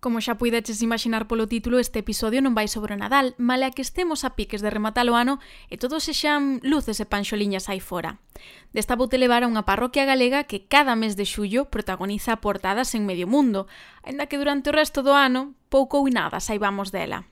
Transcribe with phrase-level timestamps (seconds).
[0.00, 3.82] Como xa puideches imaginar polo título, este episodio non vai sobre o Nadal, male que
[3.82, 8.22] estemos a piques de rematar o ano e todos sexan luces e panxoliñas aí fora.
[8.70, 12.94] Desta vou te levar a unha parroquia galega que cada mes de xullo protagoniza portadas
[12.94, 13.66] en medio mundo,
[14.06, 17.26] aínda que durante o resto do ano pouco ou nada saibamos dela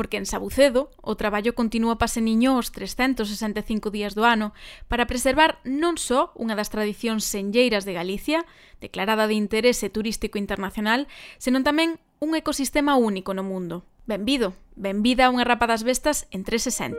[0.00, 4.56] porque en Sabucedo o traballo continúa pase niño os 365 días do ano
[4.88, 8.48] para preservar non só unha das tradicións senlleiras de Galicia,
[8.80, 11.04] declarada de interese turístico internacional,
[11.36, 13.84] senón tamén un ecosistema único no mundo.
[14.08, 16.96] Benvido, benvida a unha rapa das bestas en 360.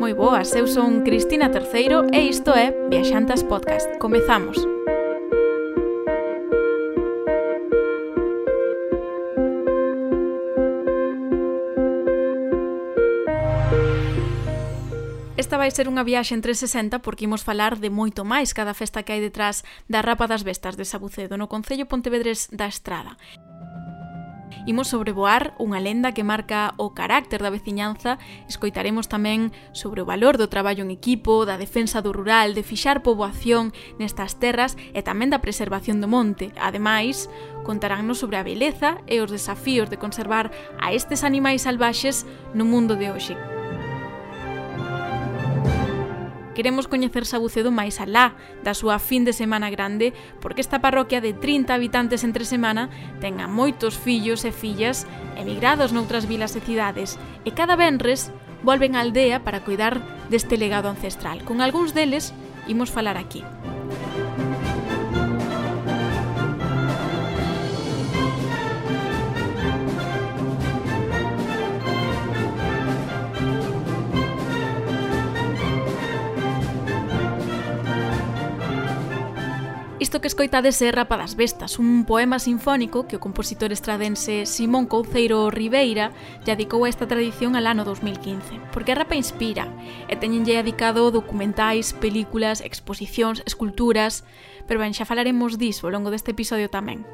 [0.00, 4.00] Moi boas, eu son Cristina Terceiro e isto é Viaxantas Podcast.
[4.00, 4.56] Comezamos.
[4.56, 4.99] Comezamos.
[15.60, 19.12] vai ser unha viaxe en 360 porque imos falar de moito máis cada festa que
[19.12, 19.60] hai detrás
[19.92, 23.20] da Rapa das Bestas de Sabucedo no Concello Pontevedres da Estrada.
[24.64, 28.16] Imos sobrevoar unha lenda que marca o carácter da veciñanza,
[28.48, 33.04] escoitaremos tamén sobre o valor do traballo en equipo, da defensa do rural, de fixar
[33.04, 36.56] poboación nestas terras e tamén da preservación do monte.
[36.56, 37.28] Ademais,
[37.68, 40.48] contarannos sobre a beleza e os desafíos de conservar
[40.80, 42.24] a estes animais salvaxes
[42.56, 43.59] no mundo de hoxe.
[46.54, 48.34] Queremos coñecer Sabucedo máis alá
[48.66, 50.10] da súa fin de semana grande,
[50.42, 52.90] porque esta parroquia de 30 habitantes entre semana
[53.22, 55.06] ten a moitos fillos e fillas
[55.38, 58.34] emigrados noutras vilas e cidades, e cada venres
[58.66, 61.46] volven á aldea para cuidar deste legado ancestral.
[61.46, 62.34] Con algúns deles
[62.66, 63.46] imos falar aquí.
[80.10, 84.90] Isto que escoitades é Rapa das Bestas, un poema sinfónico que o compositor estradense Simón
[84.90, 86.10] Couceiro Ribeira
[86.42, 89.70] lle adicou a esta tradición al ano 2015, porque a rapa inspira?
[90.10, 94.26] E teñenlle adicado documentais, películas, exposicións, esculturas,
[94.66, 97.06] pero ben, xa falaremos diso ao longo deste episodio tamén.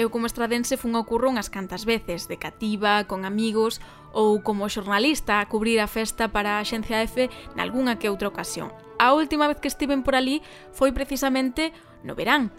[0.00, 4.68] Eu como estradense fun ao curro unhas cantas veces, de cativa, con amigos ou como
[4.68, 8.72] xornalista a cubrir a festa para a Xencia F nalgúnha que outra ocasión.
[9.00, 11.72] A última vez que estiven por ali foi precisamente
[12.04, 12.52] no verán,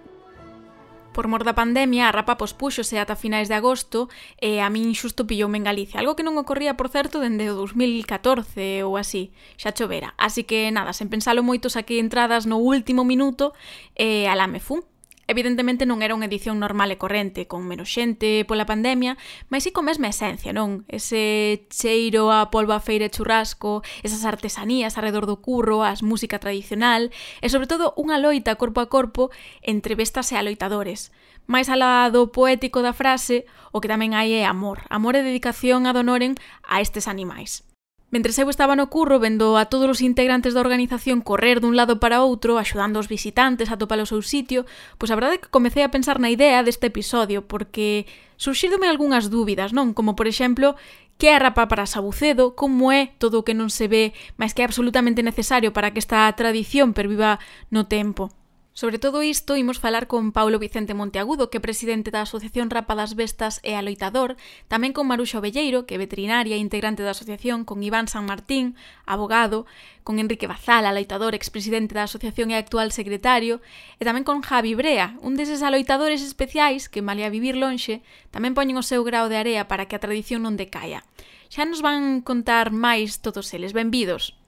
[1.11, 4.07] Por mor da pandemia, a rapa pospuxose ata finais de agosto
[4.39, 7.59] e a min xusto pilloume en Galicia, algo que non ocorría, por certo, dende o
[7.59, 10.15] 2014 ou así, xa chovera.
[10.15, 13.51] Así que, nada, sen pensalo moito, saquei entradas no último minuto
[13.91, 14.87] e alá me fun.
[15.31, 19.15] Evidentemente non era unha edición normal e corrente, con menos xente pola pandemia,
[19.47, 20.83] mas sí con mesma esencia, non?
[20.91, 26.35] Ese cheiro a polvo a feira e churrasco, esas artesanías alrededor do curro, as música
[26.35, 29.31] tradicional, e sobre todo unha loita corpo a corpo
[29.63, 31.15] entre bestas e aloitadores.
[31.47, 34.83] Mais alá do poético da frase, o que tamén hai é amor.
[34.91, 36.35] Amor e dedicación a donoren
[36.67, 37.70] a estes animais.
[38.11, 41.95] Mentre eu estaba no curro vendo a todos os integrantes da organización correr dun lado
[41.95, 44.67] para outro, axudando os visitantes a topar o seu sitio,
[44.99, 48.03] pois a verdade é que comecei a pensar na idea deste episodio, porque
[48.35, 49.95] surxírdome algunhas dúbidas, non?
[49.95, 50.75] Como, por exemplo,
[51.15, 54.51] que é a rapa para Sabucedo, como é todo o que non se ve, mas
[54.51, 57.39] que é absolutamente necesario para que esta tradición perviva
[57.71, 58.27] no tempo.
[58.73, 62.95] Sobre todo isto imos falar con Paulo Vicente Monteagudo, que é presidente da Asociación Rapa
[62.95, 64.39] das Bestas e Aloitador,
[64.71, 68.79] tamén con Maruxo Velleiro, que é veterinaria e integrante da asociación, con Iván San Martín,
[69.03, 69.67] abogado,
[70.07, 73.59] con Enrique Bazal, aloitador, expresidente da asociación e actual secretario,
[73.99, 77.99] e tamén con Javi Brea, un deses aloitadores especiais que, malia vivir lonxe,
[78.31, 81.03] tamén poñen o seu grao de area para que a tradición non decaia.
[81.51, 83.75] Xa nos van contar máis todos eles.
[83.75, 84.40] Benvidos!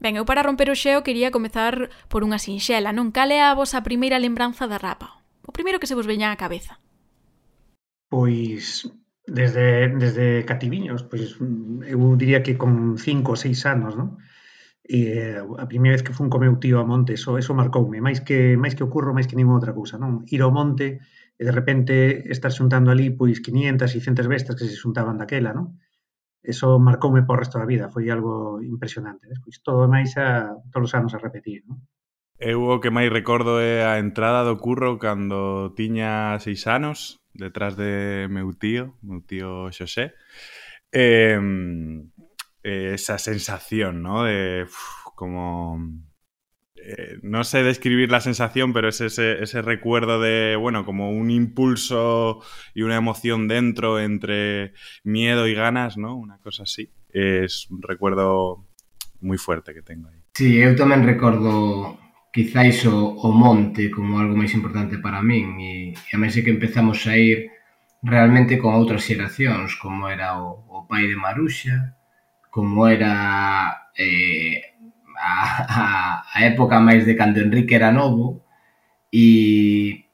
[0.00, 3.52] Ben, eu para romper o xeo quería comezar por unha sinxela, non cal é a
[3.52, 5.20] vosa primeira lembranza da rapa?
[5.44, 6.80] O primeiro que se vos veña á cabeza.
[8.08, 8.88] Pois
[9.28, 11.36] desde, desde cativiños, pois
[11.84, 14.16] eu diría que con cinco ou seis anos, non?
[14.88, 18.00] E eh, a primeira vez que fun co meu tío a monte, eso, eso marcoume,
[18.00, 20.24] máis que máis que ocurro, máis que ninguna outra cousa, non?
[20.32, 21.04] Ir ao monte
[21.36, 21.94] e de repente
[22.32, 25.76] estar xuntando ali pois 500, 600 bestas que se xuntaban daquela, non?
[26.42, 29.28] eso marcoume por resto da vida, foi algo impresionante.
[29.28, 31.80] Despois todo máis a, todos os anos a repetir, non?
[32.40, 37.76] Eu o que máis recordo é a entrada do curro cando tiña seis anos, detrás
[37.76, 40.16] de meu tío, meu tío Xosé.
[40.88, 41.36] Eh,
[42.64, 44.24] esa sensación, ¿no?
[44.24, 45.76] De uf, como
[46.82, 51.30] eh, no sé describir la sensación, pero es ese, ese, recuerdo de, bueno, como un
[51.30, 52.42] impulso
[52.74, 54.72] y una emoción dentro entre
[55.04, 56.16] miedo y ganas, ¿no?
[56.16, 56.90] Una cosa así.
[57.12, 58.66] Es un recuerdo
[59.20, 60.20] moi fuerte que tengo aí.
[60.32, 61.98] Sí, eu tamén recordo
[62.32, 66.54] quizáis o, o monte como algo máis importante para min e, e a mí que
[66.54, 67.50] empezamos a ir
[68.02, 71.98] realmente con outras xeracións como era o, o pai de Maruxa
[72.48, 74.69] como era eh,
[75.20, 75.36] a,
[75.68, 75.84] a,
[76.32, 78.40] a época máis de cando Enrique era novo
[79.12, 80.06] e,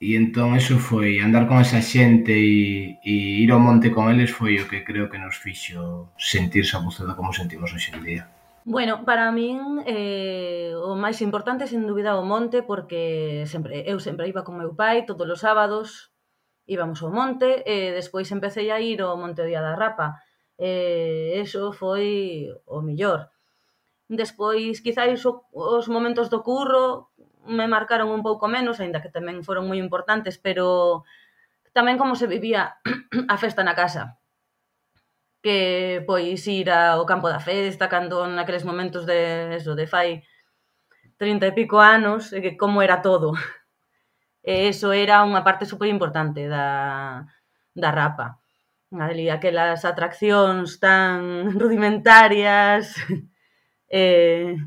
[0.00, 3.14] e entón eso foi andar con esa xente e, e
[3.44, 7.36] ir ao monte con eles foi o que creo que nos fixo sentirse abuzada como
[7.36, 8.24] sentimos hoxe en día.
[8.64, 14.24] Bueno, para min eh, o máis importante sen dúbida o monte porque sempre eu sempre
[14.32, 16.14] iba con meu pai todos os sábados
[16.66, 20.20] íbamos ao monte e despois empecé a ir ao Monte Día da Rapa.
[20.56, 23.33] Eh, eso foi o millor.
[24.08, 27.08] Despois, quizáis os momentos do curro
[27.46, 31.04] me marcaron un pouco menos, aínda que tamén foron moi importantes, pero
[31.76, 32.80] tamén como se vivía
[33.32, 34.16] a festa na casa.
[35.44, 40.24] Que pois ir ao campo da festa cando naqueles momentos de eso, de fai
[41.20, 43.36] 30 e pico anos, e que como era todo.
[44.44, 47.24] E eso era unha parte super importante da,
[47.72, 48.40] da rapa.
[48.92, 51.18] Ali, aquelas atraccións tan
[51.60, 52.96] rudimentarias,
[53.94, 54.58] eh,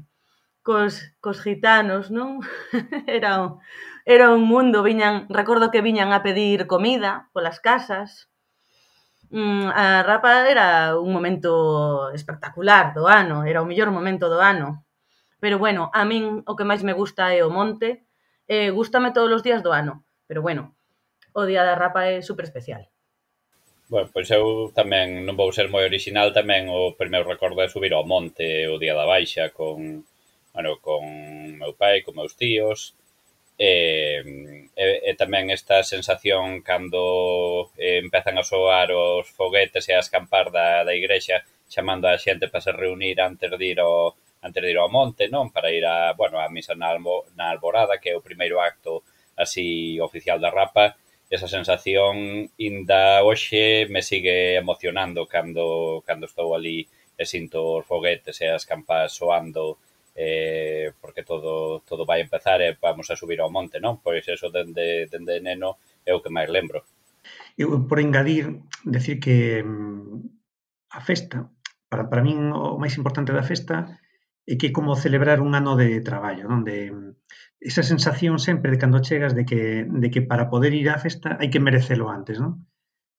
[0.63, 2.39] cos, cos gitanos, non?
[3.19, 3.59] era, un,
[4.07, 8.31] era un mundo, viñan, recordo que viñan a pedir comida polas casas,
[9.29, 11.51] mm, a rapa era un momento
[12.15, 14.88] espectacular do ano, era o mellor momento do ano.
[15.44, 18.07] Pero bueno, a min o que máis me gusta é o monte,
[18.47, 20.73] eh, gustame todos os días do ano, pero bueno,
[21.35, 22.88] o día da rapa é super especial.
[23.91, 24.45] Bueno, pois eu
[24.79, 28.75] tamén non vou ser moi original, tamén o primeiro recordo é subir ao monte o
[28.83, 29.77] día da baixa con,
[30.53, 31.01] bueno, con
[31.61, 32.79] meu pai, con meus tíos,
[33.71, 33.73] e,
[34.83, 37.01] e, e tamén esta sensación cando
[37.85, 41.37] eh, empezan a soar os foguetes e a escampar da, da igrexa
[41.73, 45.23] chamando a xente para se reunir antes de ir ao, antes de ir ao monte,
[45.35, 45.45] non?
[45.55, 48.91] Para ir a, bueno, a misa na, albo, na alborada, que é o primeiro acto
[49.43, 50.85] así oficial da rapa,
[51.29, 56.88] esa sensación inda hoxe me sigue emocionando cando, cando estou ali
[57.18, 59.77] e sinto os foguetes e as campas soando
[60.18, 64.01] eh, porque todo, todo vai empezar e vamos a subir ao monte, non?
[64.01, 66.81] Pois eso dende, dende neno é o que máis lembro.
[67.53, 71.51] Eu, por engadir, decir que mm, a festa,
[71.91, 74.00] para, para min o máis importante da festa
[74.47, 76.63] é que como celebrar un ano de traballo, non?
[76.63, 76.77] De
[77.59, 81.35] esa sensación sempre de cando chegas de que de que para poder ir á festa
[81.39, 82.63] hai que merecelo antes, non?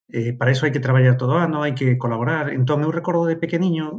[0.09, 2.49] Eh, para iso hai que traballar todo o ano, hai que colaborar.
[2.49, 3.93] Entón, eu recordo de pequeniño,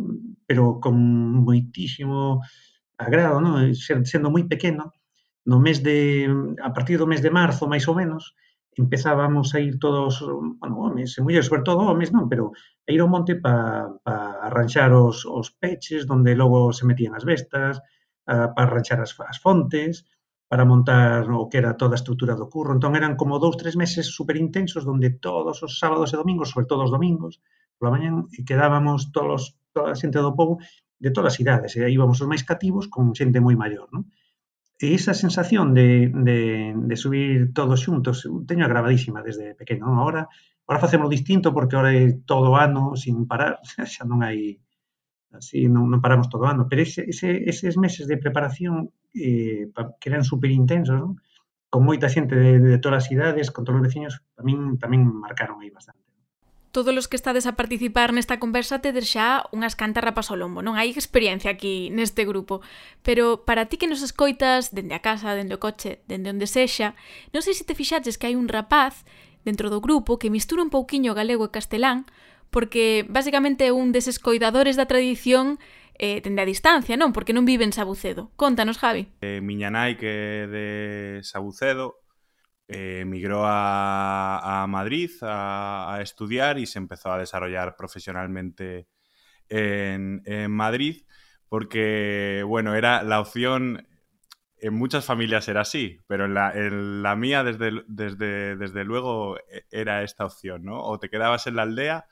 [0.50, 0.98] pero con
[1.46, 2.42] moitísimo
[2.98, 3.62] agrado, non?
[3.78, 4.90] Sendo moi pequeno,
[5.46, 6.26] no mes de
[6.66, 8.34] a partir do mes de marzo, máis ou menos,
[8.80, 10.24] empezábamos a ir todos,
[10.60, 14.40] bueno, homens e mulleres, sobre todo homens non, pero a ir ao monte para pa
[14.48, 17.84] arranxar os, os peches onde logo se metían as bestas,
[18.24, 20.08] a, para arranxar as, as fontes,
[20.50, 22.74] para montar o que era toda a estrutura do curro.
[22.74, 26.66] Entón eran como dous, tres meses super intensos onde todos os sábados e domingos, sobre
[26.66, 27.44] todo os domingos,
[27.78, 30.58] pola mañan quedábamos todos, toda a xente do povo
[30.98, 31.72] de todas as idades.
[31.78, 34.10] E aí íbamos os máis cativos con xente moi maior, non?
[34.80, 36.40] E esa sensación de, de,
[36.90, 39.92] de subir todos xuntos, teño agravadísima desde pequeno.
[39.92, 40.00] Non?
[40.00, 40.32] Ahora,
[40.64, 43.60] ahora facemos distinto porque ahora é todo ano sin parar,
[43.94, 44.56] xa non hai
[45.36, 49.70] así non, non paramos todo o ano, pero ese, ese, eses meses de preparación eh,
[50.00, 51.20] que eran super intensos, non?
[51.70, 55.62] con moita xente de, de todas as idades, con todos os veciños, tamén, tamén marcaron
[55.62, 56.09] aí bastante
[56.72, 60.62] todos os que estades a participar nesta conversa tedes xa unhas cantas rapas ao lombo,
[60.62, 62.62] non hai experiencia aquí neste grupo,
[63.02, 66.94] pero para ti que nos escoitas dende a casa, dende o coche, dende onde sexa,
[67.34, 69.02] non sei se te fixaches que hai un rapaz
[69.42, 72.06] dentro do grupo que mistura un pouquiño galego e castelán,
[72.54, 75.58] porque basicamente é un deses coidadores da tradición
[76.00, 77.12] eh, dende a distancia, non?
[77.12, 78.32] Porque non vive en Sabucedo.
[78.40, 79.12] Contanos, Javi.
[79.20, 80.66] Eh, miña nai que é de
[81.28, 82.00] Sabucedo,
[82.72, 88.88] eh, emigró a, Madrid a, estudiar y se empezó a desarrollar profesionalmente
[89.50, 91.02] en, Madrid
[91.48, 93.88] porque, bueno, era la opción,
[94.60, 99.66] en muchas familias era así, pero en la, la mía desde, desde, desde, luego e,
[99.72, 100.84] era esta opción, ¿no?
[100.84, 102.06] O te quedabas en la aldea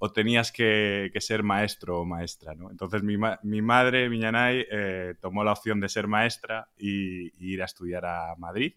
[0.00, 2.68] o tenías que, ser maestro o maestra, ¿no?
[2.72, 7.54] Entonces mi, mi madre, mi nanay, eh, tomó la opción de ser maestra y, y
[7.54, 8.74] ir a estudiar a Madrid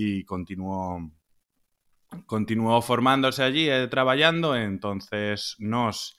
[0.00, 1.10] y continuó,
[2.26, 6.18] continuó formándose allí, eh, trabajando, entonces nos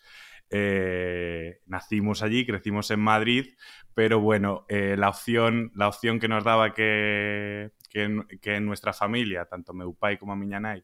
[0.54, 3.56] Eh, nacimos allí, crecimos en Madrid,
[3.94, 9.46] pero bueno, eh, la, opción, la opción que nos daba que, que, en nuestra familia,
[9.46, 10.84] tanto meu pai como a miña nai,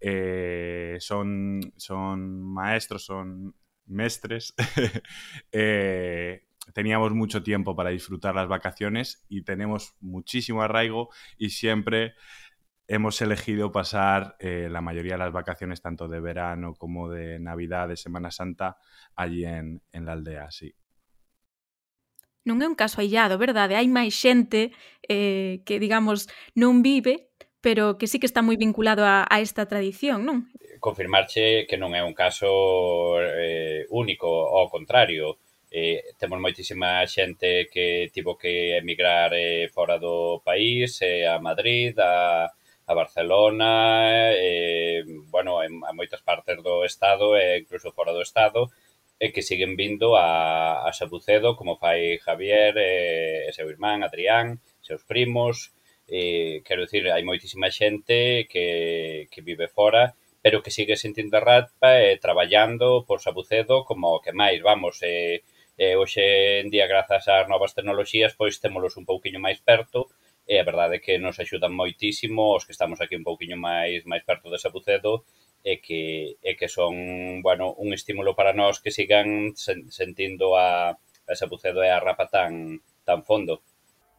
[0.00, 3.54] eh, son, son maestros, son
[3.86, 4.54] mestres,
[6.72, 12.14] teníamos mucho tiempo para disfrutar las vacaciones y tenemos muchísimo arraigo y siempre
[12.86, 17.88] hemos elegido pasar eh, la mayoría de las vacaciones, tanto de verano como de Navidad,
[17.88, 18.78] de Semana Santa,
[19.16, 20.74] allí en, en la aldea, sí.
[22.44, 23.72] Non é un caso aillado, verdade?
[23.72, 24.76] Hai máis xente
[25.08, 27.32] eh, que, digamos, non vive,
[27.64, 30.52] pero que sí que está moi vinculado a, a esta tradición, non?
[30.76, 35.40] Confirmarche que non é un caso eh, único, ao contrario.
[35.74, 41.98] eh, temos moitísima xente que tivo que emigrar eh, fora do país, eh, a Madrid,
[41.98, 42.46] a,
[42.86, 45.02] a Barcelona, eh,
[45.34, 48.70] bueno, en, a moitas partes do Estado, e eh, incluso fora do Estado,
[49.18, 54.06] e eh, que siguen vindo a, a Sabucedo, como fai Javier, eh, e seu irmán,
[54.06, 55.74] Adrián, seus primos,
[56.06, 60.14] eh, quero dicir, hai moitísima xente que, que vive fora,
[60.44, 65.00] pero que sigue sentindo a rapa e eh, traballando por Sabucedo como que máis, vamos,
[65.02, 65.42] eh,
[65.76, 70.06] E hoxe en día, grazas ás novas tecnoloxías, pois témolos un pouquiño máis perto
[70.46, 74.04] e a verdade é que nos axudan moitísimo os que estamos aquí un pouquiño máis
[74.04, 75.24] máis perto de Sabucedo
[75.64, 76.94] e que, e que son,
[77.40, 82.28] bueno, un estímulo para nós que sigan sen, sentindo a, a Sabucedo e a Rapa
[82.28, 83.64] tan, tan fondo.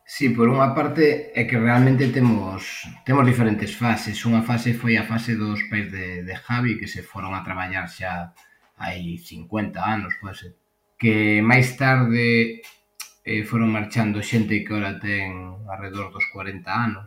[0.06, 4.18] Sí, por unha parte é que realmente temos temos diferentes fases.
[4.26, 7.86] Unha fase foi a fase dos pais de, de Javi que se foron a traballar
[7.90, 8.34] xa
[8.82, 10.52] hai 50 anos, pode ser,
[11.06, 12.66] que máis tarde
[13.22, 17.06] eh, foron marchando xente que ora ten alrededor dos 40 anos,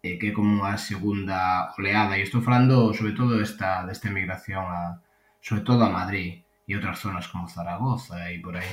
[0.00, 4.64] eh, que é como a segunda oleada, e estou falando sobre todo esta, desta emigración
[4.64, 4.96] a,
[5.44, 8.72] sobre todo a Madrid e outras zonas como Zaragoza e por aí.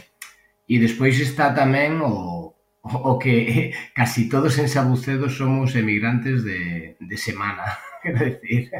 [0.71, 7.17] E despois está tamén o, o que casi todos en Sabucedo somos emigrantes de, de
[7.19, 8.71] semana, quero decir,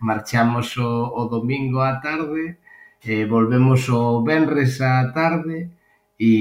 [0.00, 0.88] marchamos o,
[1.20, 2.56] o domingo á tarde,
[3.02, 5.70] eh, volvemos o venres á tarde
[6.18, 6.32] e,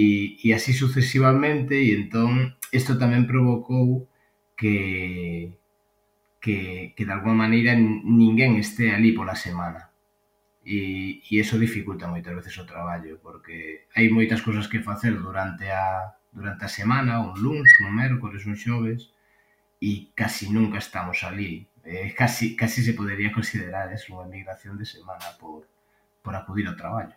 [0.41, 4.09] e así sucesivamente e entón isto tamén provocou
[4.59, 5.53] que
[6.41, 6.57] que,
[6.95, 9.91] que de alguma maneira ninguén este ali pola semana.
[10.67, 15.65] E, e eso dificulta moitas veces o traballo porque hai moitas cousas que facer durante
[15.71, 19.01] a durante a semana, un lunes, un mércores, un xoves
[19.79, 24.83] e casi nunca estamos ali eh, casi, casi se podería considerar eso, unha migración de
[24.83, 25.63] semana por,
[26.27, 27.15] por acudir ao traballo.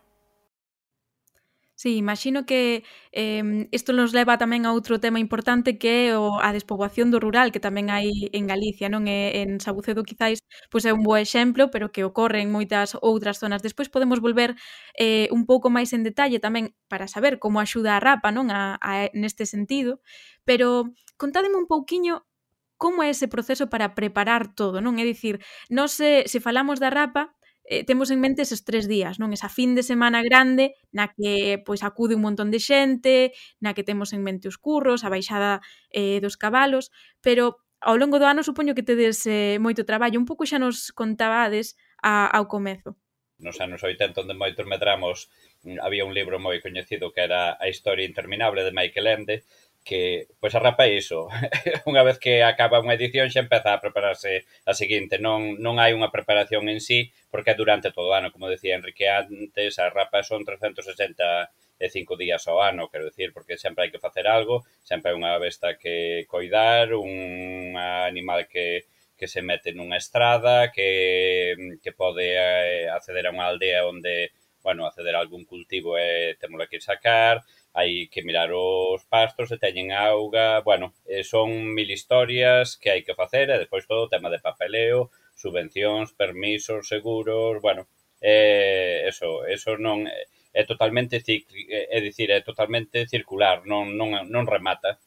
[1.75, 6.37] Sí, imagino que eh, isto nos leva tamén a outro tema importante que é o,
[6.37, 10.85] a despoboación do rural que tamén hai en Galicia, non é en Sabucedo quizáis pois
[10.85, 13.65] é un bo exemplo, pero que ocorre en moitas outras zonas.
[13.65, 14.61] Despois podemos volver
[14.93, 18.77] eh, un pouco máis en detalle tamén para saber como axuda a Rapa, non, a,
[18.77, 20.05] a neste sentido,
[20.45, 22.29] pero contádeme un pouquiño
[22.77, 25.01] como é ese proceso para preparar todo, non?
[25.01, 25.41] É dicir,
[25.73, 27.33] non se, se falamos da rapa,
[27.71, 29.31] eh, temos en mente eses tres días, non?
[29.31, 33.31] Esa fin de semana grande na que pois acude un montón de xente,
[33.63, 35.63] na que temos en mente os curros, a baixada
[35.95, 36.91] eh, dos cabalos,
[37.23, 40.91] pero ao longo do ano supoño que tedes eh, moito traballo, un pouco xa nos
[40.91, 42.99] contabades a, ao comezo.
[43.39, 45.31] Nos anos 80 onde moitos medramos
[45.63, 49.37] mm, había un libro moi coñecido que era A historia interminable de Michael Ende,
[49.85, 51.29] que pois arrapa iso.
[51.91, 55.19] unha vez que acaba unha edición xa empeza a prepararse a seguinte.
[55.19, 58.33] Non, non hai unha preparación en sí porque é durante todo o ano.
[58.33, 63.89] Como decía Enrique antes, a rapa son 365 días ao ano, quero decir, porque sempre
[63.89, 68.85] hai que facer algo, sempre hai unha besta que coidar, un animal que,
[69.17, 74.33] que se mete nunha estrada, que, que pode eh, acceder a unha aldea onde,
[74.65, 79.59] bueno, acceder a algún cultivo e temos que sacar, hai que mirar os pastos se
[79.59, 84.13] teñen auga, bueno, eh, son mil historias que hai que facer e despois todo o
[84.13, 87.87] tema de papeleo, subvencións, permisos, seguros, bueno,
[88.21, 94.27] eh, eso, eso non é, é totalmente eh, é dicir, é totalmente circular, non, non,
[94.27, 94.99] non remata.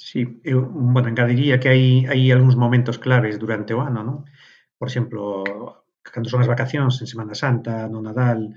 [0.00, 4.18] Sí, eu, bueno, engadiría que hai, hai algúns momentos claves durante o ano, non?
[4.80, 5.44] Por exemplo,
[6.00, 8.56] cando son as vacacións, en Semana Santa, no Nadal,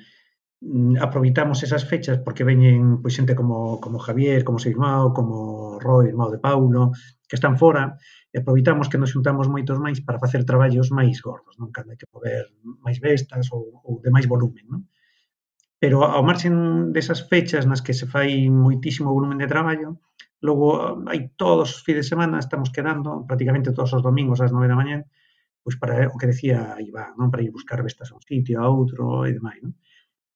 [0.66, 6.08] Mm, aproveitamos esas fechas porque veñen pois, xente como, como Javier, como Seismao, como Roy,
[6.08, 6.96] irmão de Paulo,
[7.28, 8.00] que están fora,
[8.32, 11.68] e aproveitamos que nos xuntamos moitos máis para facer traballos máis gordos, non?
[11.76, 12.48] Cando hai que mover
[12.80, 14.82] máis bestas ou, ou de máis volumen, non?
[15.84, 16.56] Pero ao marxen
[16.96, 20.00] desas fechas nas que se fai moitísimo volumen de traballo,
[20.48, 24.56] logo ah, hai todos os fins de semana, estamos quedando prácticamente todos os domingos ás
[24.56, 25.04] 9 da mañá,
[25.60, 27.28] pois para o que decía Iván, non?
[27.28, 29.76] Para ir buscar bestas a un sitio, a outro e demais, non?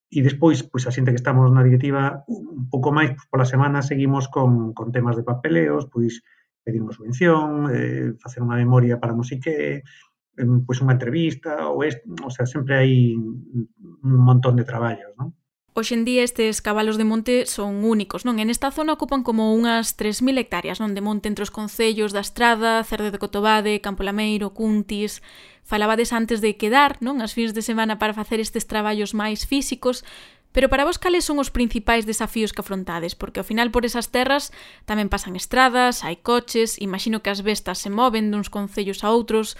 [0.08, 3.84] E despois, pois a xente que estamos na directiva un pouco máis pois, pola semana
[3.84, 6.24] seguimos con, con temas de papeleos, pois
[6.64, 11.72] pedir unha subvención, eh, facer unha memoria para non sei que, eh, pois unha entrevista,
[11.72, 15.37] ou, est, o sea, sempre hai un montón de traballos, non?
[15.78, 18.42] Hoxe día estes cabalos de monte son únicos, non?
[18.42, 20.98] En esta zona ocupan como unhas 3.000 hectáreas, non?
[20.98, 25.22] De monte entre os concellos da Estrada, Cerde de Cotobade, Campo Lameiro, Cuntis...
[25.68, 27.22] Falabades antes de quedar, non?
[27.22, 30.02] As fins de semana para facer estes traballos máis físicos,
[30.50, 33.14] Pero para vos cales son os principais desafíos que afrontades?
[33.14, 34.50] Porque ao final por esas terras
[34.90, 39.54] tamén pasan estradas, hai coches, imagino que as bestas se moven duns concellos a outros.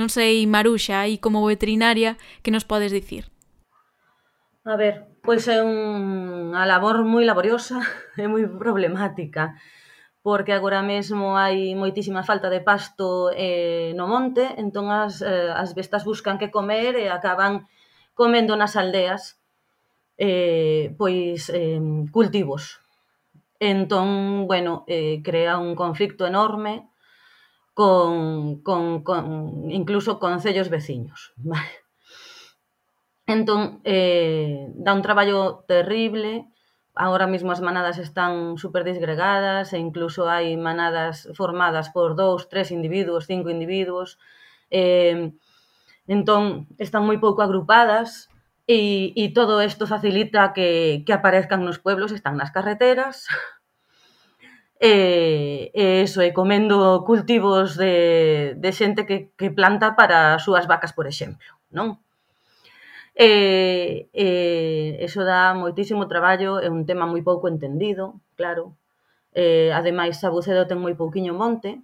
[0.00, 3.28] Non sei, Maruxa, aí como veterinaria, que nos podes dicir?
[4.64, 7.84] A ver, pois é unha labor moi laboriosa
[8.16, 9.60] e moi problemática
[10.24, 15.76] porque agora mesmo hai moitísima falta de pasto eh, no monte, entón as, eh, as
[15.76, 17.68] bestas buscan que comer e acaban
[18.16, 19.36] comendo nas aldeas
[20.16, 21.76] eh, pois eh,
[22.08, 22.80] cultivos.
[23.60, 26.88] Entón, bueno, eh, crea un conflicto enorme
[27.76, 29.22] con, con, con
[29.68, 31.36] incluso concellos veciños.
[31.52, 31.87] Vale?
[33.36, 36.48] Entón, eh, dá un traballo terrible,
[37.04, 42.68] agora mesmo as manadas están super disgregadas e incluso hai manadas formadas por dous, tres
[42.72, 44.16] individuos, cinco individuos,
[44.72, 45.36] eh,
[46.16, 46.42] entón
[46.80, 48.32] están moi pouco agrupadas
[48.64, 53.28] e, e todo isto facilita que, que aparezcan nos pueblos, están nas carreteras,
[54.80, 54.94] e,
[55.76, 57.94] e eso, e comendo cultivos de,
[58.56, 62.00] de xente que, que planta para as súas vacas, por exemplo, non?
[63.18, 64.28] E, e
[65.02, 68.04] eso dá moitísimo traballo, é un tema moi pouco entendido,
[68.38, 68.78] claro.
[69.34, 71.82] E, ademais, Sabucedo ten moi pouquiño monte,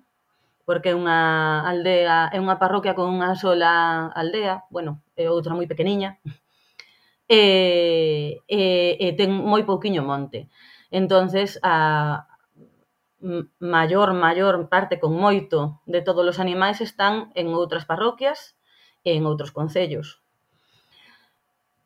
[0.66, 1.18] porque é unha
[1.66, 3.72] aldea, é unha parroquia con unha sola
[4.14, 6.22] aldea, bueno, é outra moi pequeniña,
[7.26, 7.42] e,
[8.46, 8.62] e,
[9.04, 10.46] e ten moi pouquiño monte.
[10.94, 12.30] Entonces, a,
[13.58, 18.54] maior, maior parte con moito de todos os animais están en outras parroquias
[19.02, 20.23] e en outros concellos.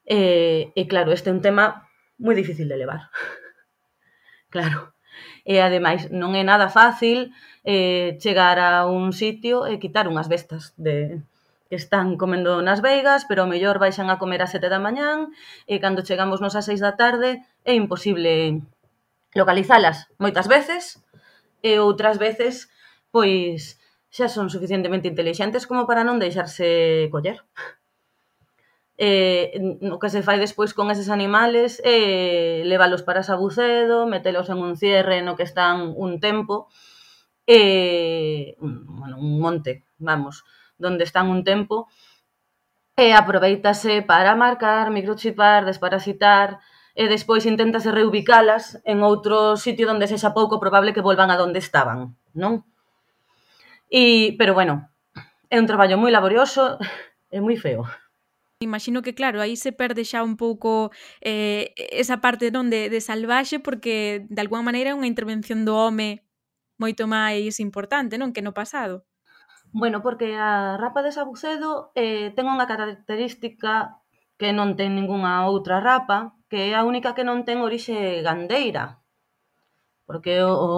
[0.09, 1.85] E, e claro, este é un tema
[2.17, 3.13] moi difícil de levar.
[4.55, 4.97] claro.
[5.45, 7.29] E ademais non é nada fácil
[7.69, 11.21] eh, chegar a un sitio e quitar unhas bestas de,
[11.69, 15.37] que están comendo nas veigas, pero ao mellor baixan a comer a sete da mañán,
[15.69, 18.65] e cando chegamos nos a seis da tarde é imposible
[19.37, 21.05] localizalas moitas veces,
[21.61, 22.73] e outras veces,
[23.13, 23.77] pois,
[24.09, 27.45] xa son suficientemente intelixentes como para non deixarse coller.
[28.99, 29.55] eh,
[29.95, 34.59] o que se fai despois con eses animales é eh, leválos para Sabucedo, metelos en
[34.59, 36.67] un cierre no que están un tempo,
[37.47, 40.43] eh, un, bueno, un monte, vamos,
[40.77, 41.87] donde están un tempo,
[42.99, 46.59] e eh, aproveitase para marcar, microchipar, desparasitar,
[46.99, 51.63] e despois inténtase reubicalas en outro sitio onde sexa pouco probable que volvan a donde
[51.63, 52.67] estaban, non?
[53.87, 54.91] E, pero bueno,
[55.47, 56.83] é un traballo moi laborioso
[57.31, 57.87] e moi feo.
[58.61, 60.91] Imagino que claro, aí se perde xa un pouco
[61.23, 65.79] eh, esa parte non de, de salvaxe porque de alguma maneira é unha intervención do
[65.79, 66.27] home
[66.75, 69.07] moito máis importante non que no pasado.
[69.71, 74.03] Bueno, porque a rapa de Sabucedo eh, ten unha característica
[74.35, 78.99] que non ten ningunha outra rapa, que é a única que non ten orixe gandeira,
[80.03, 80.73] porque o, o,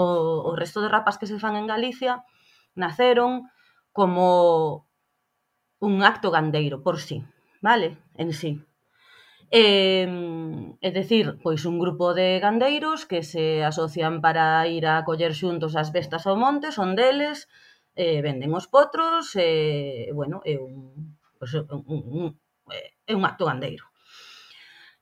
[0.49, 2.29] o resto de rapas que se fan en Galicia
[2.77, 3.49] naceron
[3.97, 4.85] como
[5.81, 7.25] un acto gandeiro por sí
[7.61, 7.99] vale?
[8.17, 8.61] En sí.
[9.51, 10.07] E,
[10.81, 15.75] é dicir, pois un grupo de gandeiros que se asocian para ir a coller xuntos
[15.75, 17.51] as bestas ao monte, son deles,
[17.99, 22.25] eh, venden os potros, e, bueno, é un, pois, un, un,
[23.11, 23.91] é un acto gandeiro.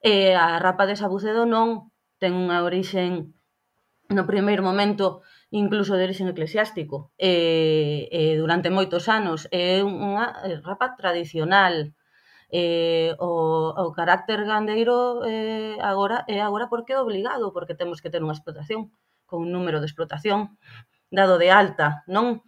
[0.01, 1.93] E a rapa de Sabucedo non
[2.23, 3.37] ten unha orixen
[4.09, 10.33] no primeiro momento incluso de orixen eclesiástico e, e durante moitos anos é unha
[10.65, 11.93] rapa tradicional
[12.51, 18.11] eh, o, o carácter gandeiro eh, agora é agora porque é obligado, porque temos que
[18.11, 18.93] ter unha explotación
[19.29, 20.57] con un número de explotación
[21.13, 22.41] dado de alta, non?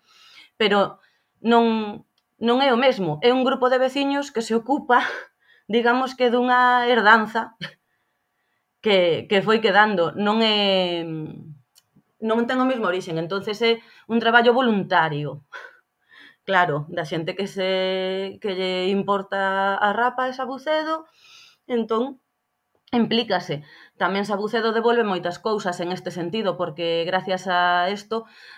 [0.57, 1.01] Pero
[1.45, 2.05] non,
[2.41, 5.05] non é o mesmo, é un grupo de veciños que se ocupa,
[5.69, 7.57] digamos que dunha herdanza
[8.85, 11.05] que, que foi quedando, non é
[12.21, 15.45] non ten o mesmo orixen, entonces é un traballo voluntario.
[16.51, 17.71] Claro, da xente que se
[18.43, 19.41] que lle importa
[19.87, 21.07] a rapa e Sabucedo,
[21.77, 22.05] entón
[23.01, 23.57] implícase.
[24.03, 28.17] Tamén Sabucedo devolve moitas cousas en este sentido, porque gracias a isto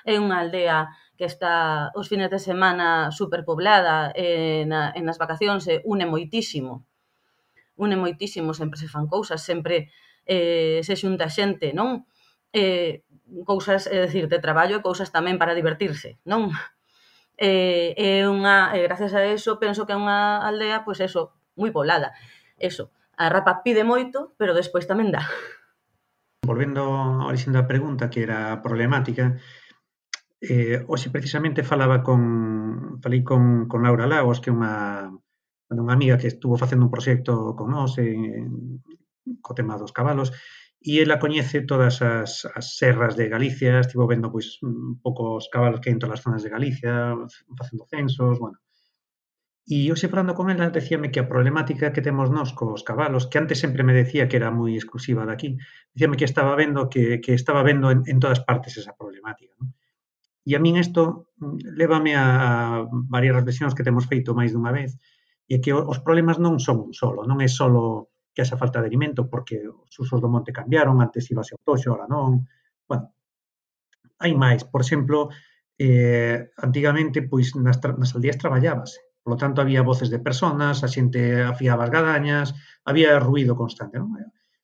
[0.08, 0.78] é unha aldea
[1.20, 6.88] que está os fines de semana superpoblada e na, en as vacacións se une moitísimo.
[7.76, 9.92] Une moitísimo, sempre se fan cousas, sempre
[10.24, 12.08] eh, se xunta xente, non?
[12.56, 13.04] Eh,
[13.44, 16.56] cousas, é dicir, de traballo e cousas tamén para divertirse, non?
[17.42, 21.74] eh, é unha, eh, gracias a eso, penso que é unha aldea, pois eso, moi
[21.74, 22.14] poblada.
[22.54, 25.26] Eso, a rapa pide moito, pero despois tamén dá.
[26.46, 29.42] Volvendo á orixen da pregunta, que era problemática,
[30.38, 35.10] eh, hoxe precisamente falaba con, falei con, con Laura Lagos, que é unha,
[35.74, 38.78] unha amiga que estuvo facendo un proxecto con nós en,
[39.42, 40.30] co tema dos cabalos,
[40.84, 45.46] e ela coñece todas as, as serras de Galicia, estivo vendo pois un pouco os
[45.46, 47.14] cabalos que hai en todas as zonas de Galicia,
[47.58, 48.58] facendo censos, bueno.
[49.62, 53.38] E hoxe falando con ela, decíame que a problemática que temos nós cos cabalos, que
[53.38, 55.50] antes sempre me decía que era moi exclusiva de aquí,
[55.94, 59.54] decíame que estaba vendo que, que estaba vendo en, en todas partes esa problemática.
[59.62, 59.70] Non?
[60.42, 64.74] E a min isto mm, lévame a, a varias reflexións que temos feito máis dunha
[64.74, 64.98] vez,
[65.46, 68.88] e que os problemas non son un solo, non é solo que haxa falta de
[68.88, 72.48] alimento porque os usos do monte cambiaron, antes iba ao toxo, ahora non.
[72.88, 73.12] Bueno,
[74.18, 75.28] hai máis, por exemplo,
[75.76, 80.88] eh, antigamente pois nas, nas aldeas traballábase, Por lo tanto, había voces de personas, a
[80.88, 83.98] xente afiaba as gadañas, había ruido constante.
[83.98, 84.18] Non?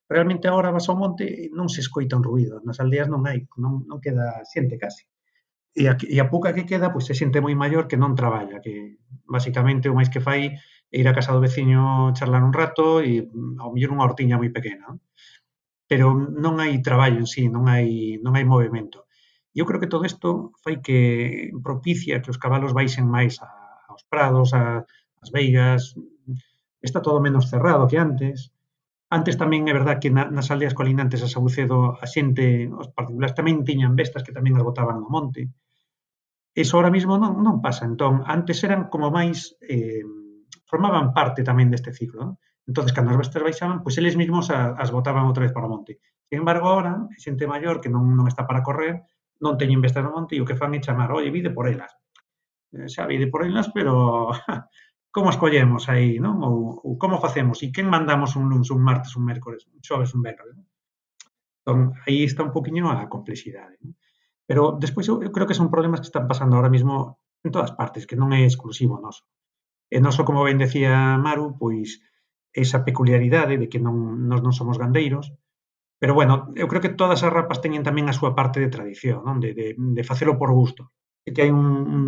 [0.09, 3.47] Realmente agora vas ao monte e non se escoita un ruido, nas aldeas non hai,
[3.55, 5.07] non, non queda xente casi.
[5.71, 8.59] E a, e a pouca que queda, pois é xente moi maior que non traballa,
[8.59, 10.59] que basicamente o máis que fai
[10.91, 14.41] e ir a casa do veciño charlar un rato e mm, ao mellor unha hortiña
[14.41, 14.87] moi pequena.
[15.89, 19.09] Pero non hai traballo en sí, non hai, non hai movimento.
[19.53, 20.99] Eu creo que todo isto fai que
[21.65, 23.49] propicia que os cabalos baixen máis a,
[23.89, 24.85] aos prados, a,
[25.23, 25.97] as veigas,
[26.81, 28.53] está todo menos cerrado que antes.
[29.09, 33.37] Antes tamén é verdad que na, nas aldeas colinantes a Sabucedo a xente, os particulares
[33.37, 35.49] tamén tiñan bestas que tamén as botaban no monte.
[36.53, 37.89] Eso ahora mismo non, non pasa.
[37.89, 40.05] Entón, antes eran como máis eh,
[40.69, 42.21] formaban parte tamén deste ciclo.
[42.21, 42.33] ¿no?
[42.69, 45.73] entonces cando as bestas baixaban, pois eles mesmos as, as botaban outra vez para o
[45.73, 45.97] monte.
[46.29, 49.01] Sin embargo, agora, xente maior que non, non está para correr,
[49.41, 51.89] non teñen bestas no monte e o que fan é chamar, oi, vide por elas.
[52.69, 54.29] Eh, xa vide por elas, pero
[55.15, 56.37] como escollemos aí, non?
[56.45, 57.57] Ou, ou como facemos?
[57.65, 60.53] E quen mandamos un lunes, un martes, un mércores, un xoves, un venres?
[60.53, 60.65] Non?
[61.65, 63.81] Entón, aí está un poquinho a complexidade.
[63.81, 63.97] Non?
[64.45, 67.73] Pero despois eu, eu creo que son problemas que están pasando ahora mismo en todas
[67.73, 69.25] partes, que non é exclusivo noso.
[69.89, 72.01] E noso, como ben decía Maru, pois
[72.53, 75.33] esa peculiaridade de que non, nós non somos gandeiros,
[75.99, 79.25] pero bueno, eu creo que todas as rapas teñen tamén a súa parte de tradición,
[79.27, 79.37] non?
[79.43, 80.95] De, de, de facelo por gusto.
[81.27, 82.03] E que hai un, un,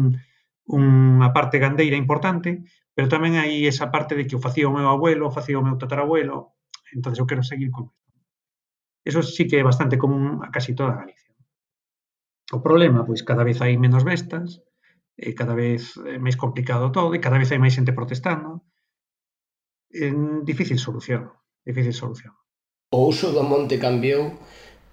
[0.72, 2.64] unha parte gandeira importante,
[2.96, 5.66] pero tamén hai esa parte de que o facía o meu abuelo, o facía o
[5.66, 6.56] meu tatarabuelo,
[6.96, 8.02] entonces eu quero seguir con isto.
[9.04, 11.36] Eso sí que é bastante común a casi toda Galicia.
[12.56, 14.64] O problema, pois cada vez hai menos bestas,
[15.18, 18.64] e cada vez é máis complicado todo e cada vez hai máis xente protestando.
[19.92, 20.08] É
[20.44, 21.32] difícil solución,
[21.68, 22.34] difícil solución.
[22.92, 24.40] O uso do monte cambiou,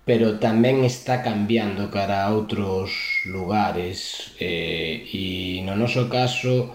[0.09, 6.72] pero tamén está cambiando cara a outros lugares eh, e no noso caso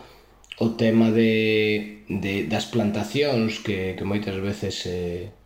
[0.61, 5.43] o tema de, de das plantacións que, que moitas veces se, eh,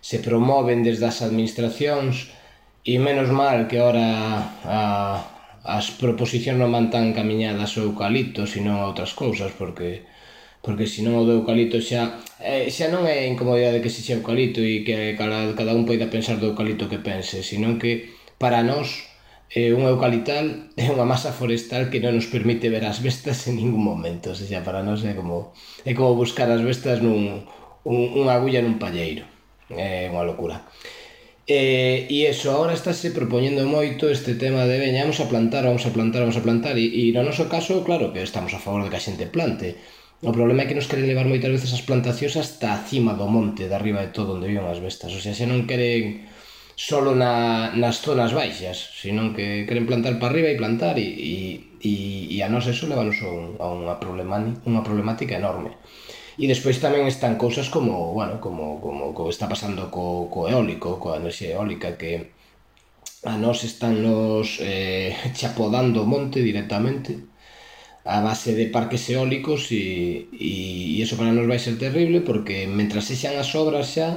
[0.00, 2.32] se promoven desde as administracións
[2.86, 4.08] e menos mal que ahora
[4.64, 4.80] a,
[5.68, 10.08] as proposicións non van tan camiñadas ao eucalipto, sino a outras cousas, porque
[10.64, 14.58] porque senón o do eucalipto xa eh, xa non é incomodidade que se xa eucalipto
[14.64, 18.10] e que cada, cada un poida pensar do eucalipto que pense, senón que
[18.42, 19.06] para nós
[19.54, 20.46] eh, un eucaliptal
[20.82, 24.36] é unha masa forestal que non nos permite ver as bestas en ningún momento, ou
[24.36, 25.54] sea, para nós é como
[25.86, 27.46] é como buscar as bestas nun
[27.86, 29.24] un, unha agulla nun palleiro.
[29.72, 30.64] É unha locura.
[31.48, 35.94] E, e eso, agora estáse propoñendo moito este tema de veñamos a plantar, vamos a
[35.96, 38.90] plantar, vamos a plantar e, e no noso caso, claro, que estamos a favor de
[38.92, 39.68] que a xente plante.
[40.20, 43.26] O problema é que nos queren levar moitas veces as plantacións hasta a cima do
[43.32, 45.10] monte, de arriba de todo onde viven as bestas.
[45.16, 46.28] O sea, xa non queren
[46.78, 51.10] solo na, nas zonas baixas Senón que queren plantar para arriba e plantar E,
[51.80, 51.92] e,
[52.34, 55.74] e a nos eso levanos a, un, a unha, problemática enorme.
[56.42, 60.98] E despois tamén están cousas como, bueno, como, como, como está pasando co, co eólico,
[61.02, 62.12] coa enerxía eólica, que
[63.24, 67.12] a nos están nos eh, chapodando o monte directamente
[68.04, 72.70] a base de parques eólicos e, e, e eso para nos vai ser terrible porque
[72.78, 74.08] mentras sexan as obras xa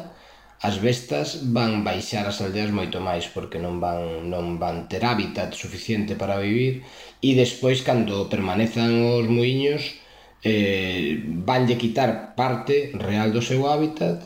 [0.62, 5.58] as bestas van baixar as aldeas moito máis porque non van, non van ter hábitat
[5.58, 6.86] suficiente para vivir.
[7.18, 10.01] E despois cando permanezan os muiños
[10.44, 14.26] eh, vanlle quitar parte real do seu hábitat.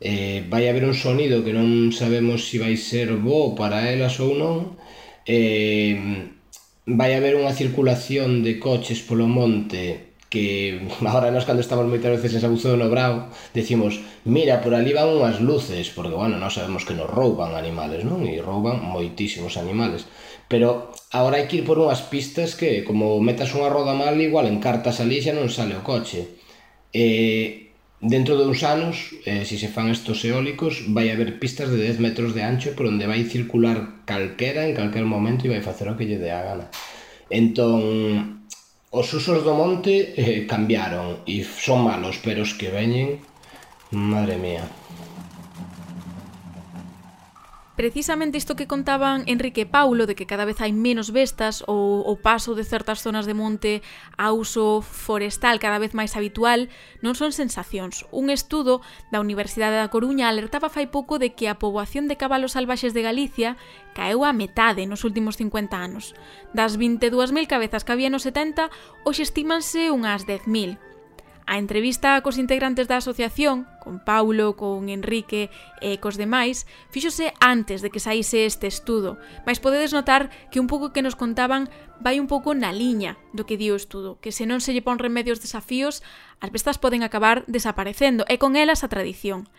[0.00, 4.16] Eh, vai haber un sonido que non sabemos se si vai ser bo para elas
[4.20, 4.80] ou non.
[5.28, 6.32] Eh,
[6.88, 12.32] vai haber unha circulación de coches polo monte que agora nós cando estamos moitas veces
[12.32, 16.86] en Sabuzo no Brao decimos, mira, por ali van unhas luces porque, bueno, nós sabemos
[16.86, 18.24] que nos rouban animales, non?
[18.24, 20.06] E rouban moitísimos animales.
[20.50, 24.50] Pero agora hai que ir por unhas pistas que, como metas unha roda mal, igual
[24.50, 26.26] encartas ali xa non sale o coche.
[26.90, 27.70] E
[28.02, 32.02] dentro de uns anos, eh, se se fan estos eólicos, vai haber pistas de 10
[32.02, 35.94] metros de ancho por onde vai circular calquera en calquer momento e vai facer o
[35.94, 36.66] que lle dé a gana.
[37.30, 38.42] Entón,
[38.90, 43.22] os usos do monte eh, cambiaron e son malos, pero os que veñen,
[43.94, 44.66] madre mía.
[47.80, 52.04] Precisamente isto que contaban Enrique e Paulo de que cada vez hai menos bestas ou
[52.04, 53.80] o paso de certas zonas de monte
[54.20, 56.68] a uso forestal cada vez máis habitual
[57.00, 58.04] non son sensacións.
[58.12, 62.52] Un estudo da Universidade da Coruña alertaba fai pouco de que a poboación de cabalos
[62.52, 63.56] salvaxes de Galicia
[63.96, 66.12] caeu a metade nos últimos 50 anos.
[66.52, 68.68] Das 22.000 cabezas que había nos 70,
[69.08, 70.89] hoxe estímanse unhas 10.000.
[71.46, 75.50] A entrevista cos integrantes da asociación, con Paulo, con Enrique
[75.82, 80.70] e cos demais, fíxose antes de que saíse este estudo, mas podedes notar que un
[80.70, 81.66] pouco que nos contaban
[81.98, 84.84] vai un pouco na liña do que di o estudo, que se non se lle
[84.84, 86.06] pon remedios desafíos,
[86.38, 89.50] as bestas poden acabar desaparecendo, e con elas a tradición.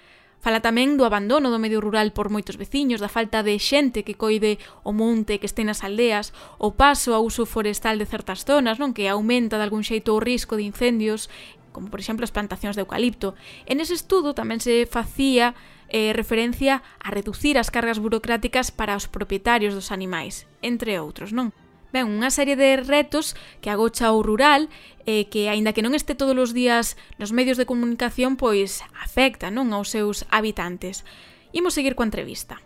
[0.41, 4.17] Fala tamén do abandono do medio rural por moitos veciños, da falta de xente que
[4.17, 8.82] coide o monte que este nas aldeas, o paso ao uso forestal de certas zonas,
[8.82, 11.30] non que aumenta de algún xeito o risco de incendios
[11.71, 13.36] como por exemplo as plantacións de eucalipto.
[13.65, 15.55] En ese estudo tamén se facía
[15.91, 21.51] eh, referencia a reducir as cargas burocráticas para os propietarios dos animais, entre outros, non?
[21.91, 24.71] Ben, unha serie de retos que agocha o rural
[25.03, 28.79] e eh, que, aínda que non este todos os días nos medios de comunicación, pois
[28.95, 31.03] afecta non aos seus habitantes.
[31.51, 32.63] Imos seguir coa entrevista.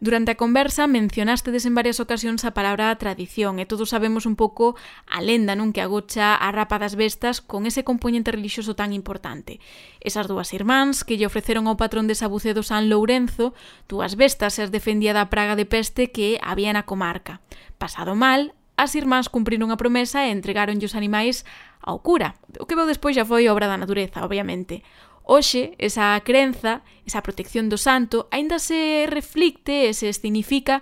[0.00, 4.78] Durante a conversa mencionastedes en varias ocasións a palabra tradición e todos sabemos un pouco
[5.10, 9.58] a lenda nun que agocha a rapa das bestas con ese componente relixioso tan importante.
[9.98, 13.58] Esas dúas irmáns que lle ofreceron ao patrón de Sabucedo San Lourenzo
[13.90, 17.42] dúas bestas e as defendía da praga de peste que había na comarca.
[17.82, 21.42] Pasado mal, as irmáns cumpriron a promesa e entregaronlle os animais
[21.82, 22.38] ao cura.
[22.62, 24.86] O que veu despois xa foi obra da natureza, obviamente.
[25.30, 30.80] Hoxe, esa crenza, esa protección do santo, aínda se reflicte e se escenifica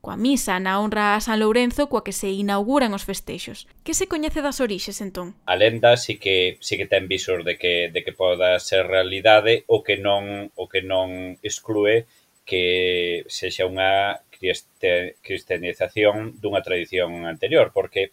[0.00, 3.68] coa misa na honra a San Lourenzo coa que se inauguran os festexos.
[3.84, 5.36] Que se coñece das orixes, entón?
[5.44, 9.68] A lenda sí que, sí que ten visor de que, de que poda ser realidade
[9.68, 12.08] o que non, o que non exclúe
[12.48, 14.24] que sexa unha
[15.22, 18.10] cristianización dunha tradición anterior, porque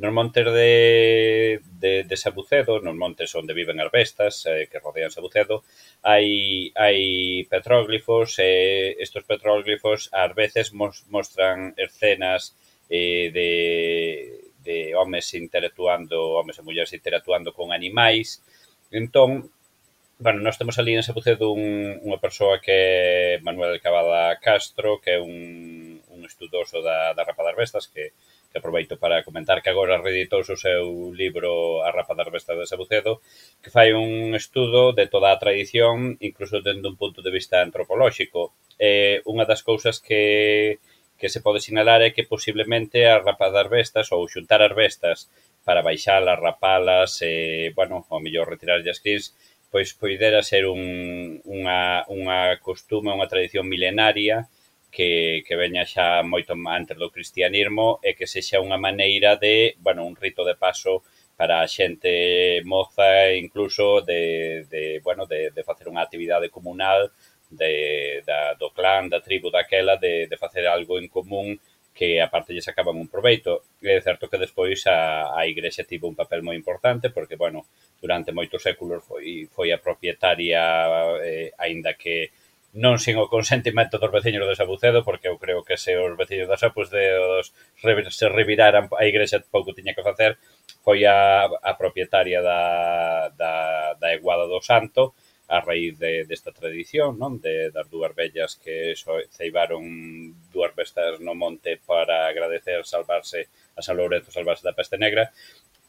[0.00, 5.12] Nos montes de, de, de Sabucedo, nos montes onde viven as bestas eh, que rodean
[5.12, 5.60] Sabucedo,
[6.00, 12.56] hai, hai petróglifos, e eh, estos petróglifos ás veces mos, mostran escenas
[12.88, 13.50] eh, de,
[14.64, 18.40] de homes interactuando, homes e mulleres interactuando con animais.
[18.88, 19.52] Entón,
[20.16, 25.16] bueno, nós temos ali en Sabucedo un, unha persoa que é Manuel Cavada Castro, que
[25.16, 29.62] é un, un estudoso da, da Rapa das Bestas, que é que aproveito para comentar
[29.62, 33.22] que agora reeditou o seu libro A Rapa das Bestas de Sabucedo,
[33.62, 38.50] que fai un estudo de toda a tradición, incluso dende un punto de vista antropolóxico.
[38.74, 40.82] E unha das cousas que,
[41.14, 45.30] que se pode sinalar é que posiblemente a rapa das bestas ou xuntar as bestas
[45.62, 49.30] para baixalas, rapalas, e, bueno, ao mellor retirar as cris,
[49.70, 50.82] pois poidera ser un,
[51.46, 54.50] unha, unha costume, unha tradición milenaria
[54.90, 60.04] que, que veña xa moito antes do cristianismo e que sexa unha maneira de, bueno,
[60.04, 61.02] un rito de paso
[61.38, 67.08] para a xente moza incluso de, de bueno, de, de facer unha actividade comunal
[67.50, 71.58] de, da, do clan, da tribu daquela, de, de facer algo en común
[71.94, 73.66] que aparte lle sacaban un proveito.
[73.82, 77.66] É certo que despois a, a Igrexa tivo un papel moi importante porque, bueno,
[78.00, 80.62] durante moitos séculos foi, foi a propietaria,
[81.20, 82.30] eh, aínda que
[82.72, 86.46] non sin o consentimento dos veciños de Sabucedo, porque eu creo que se os veciños
[86.46, 90.38] da Sabucedo se reviraran a igrexa pouco tiña que facer,
[90.86, 93.54] foi a, a propietaria da, da,
[93.98, 95.18] da Eguada do Santo,
[95.50, 97.42] a raíz de, desta tradición, non?
[97.42, 99.82] De, das dúas vellas que so, ceibaron
[100.54, 105.34] dúas bestas no monte para agradecer salvarse a San Lourenzo, salvarse da peste negra,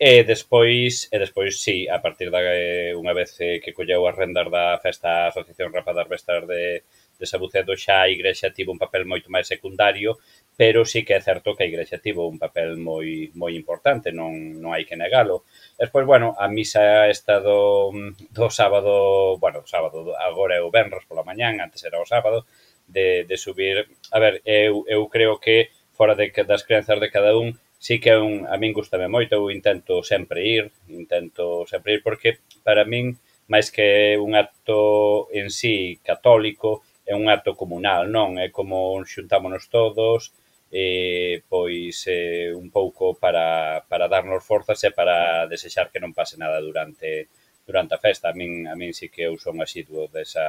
[0.02, 4.18] E despois, e despois sí, a partir da eh, unha vez eh, que colleu as
[4.18, 6.82] rendas da festa a Asociación Rapa das Bestas de,
[7.22, 10.18] de Sabucedo, xa a Igrexa tivo un papel moito máis secundario,
[10.58, 14.34] pero sí que é certo que a Igrexa tivo un papel moi moi importante, non,
[14.58, 15.46] non hai que negalo.
[15.78, 17.94] Despois, bueno, a misa esta do,
[18.34, 22.50] do sábado, bueno, sábado, agora é o Benros pola mañán, antes era o sábado,
[22.90, 27.38] de, de subir, a ver, eu, eu creo que fora de, das crenzas de cada
[27.38, 30.70] un, sí que é un, a min gustame moito, eu intento sempre ir,
[31.02, 33.18] intento sempre ir, porque para min,
[33.50, 38.38] máis que un acto en sí católico, é un acto comunal, non?
[38.38, 40.30] É como xuntámonos todos,
[40.70, 46.38] eh, pois eh, un pouco para, para darnos forzas e para desexar que non pase
[46.38, 47.28] nada durante
[47.66, 48.30] durante a festa.
[48.30, 50.46] A min, a min sí que eu son asiduo desa,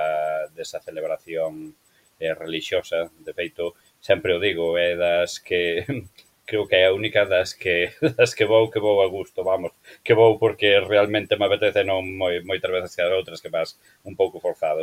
[0.53, 1.75] desa celebración
[2.21, 3.09] eh, religiosa.
[3.25, 5.83] De feito, sempre o digo, é das que
[6.49, 7.77] creo que é a única das que
[8.19, 9.73] das que vou que vou a gusto, vamos,
[10.05, 13.71] que vou porque realmente me apetece non moi moitas veces que as outras que vas
[14.09, 14.83] un pouco forzado.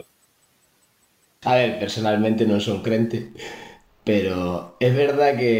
[1.52, 3.18] A ver, personalmente non son crente,
[4.10, 4.36] pero
[4.88, 5.56] é verdad que,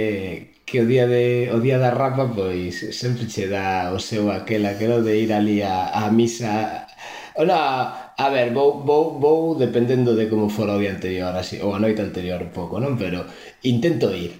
[0.68, 4.64] que o día de o día da rapa pois sempre che dá o seu aquel
[4.68, 6.86] aquelo de ir ali a, a misa
[7.42, 7.60] Ola,
[8.18, 11.80] a ver, vou, vou, vou dependendo de como fora o día anterior así, ou a
[11.84, 12.94] noite anterior un pouco, non?
[13.02, 13.20] Pero
[13.64, 14.34] intento ir.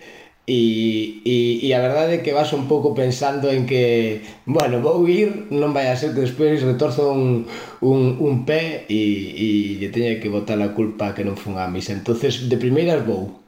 [0.50, 5.06] E, e, e a verdade é que vas un pouco pensando en que, bueno, vou
[5.06, 7.46] ir, non vai a ser que despois retorzo un,
[7.86, 9.02] un, un pé e,
[9.38, 11.94] e lle teña que botar a culpa que non fun a misa.
[11.94, 13.46] entonces de primeiras vou.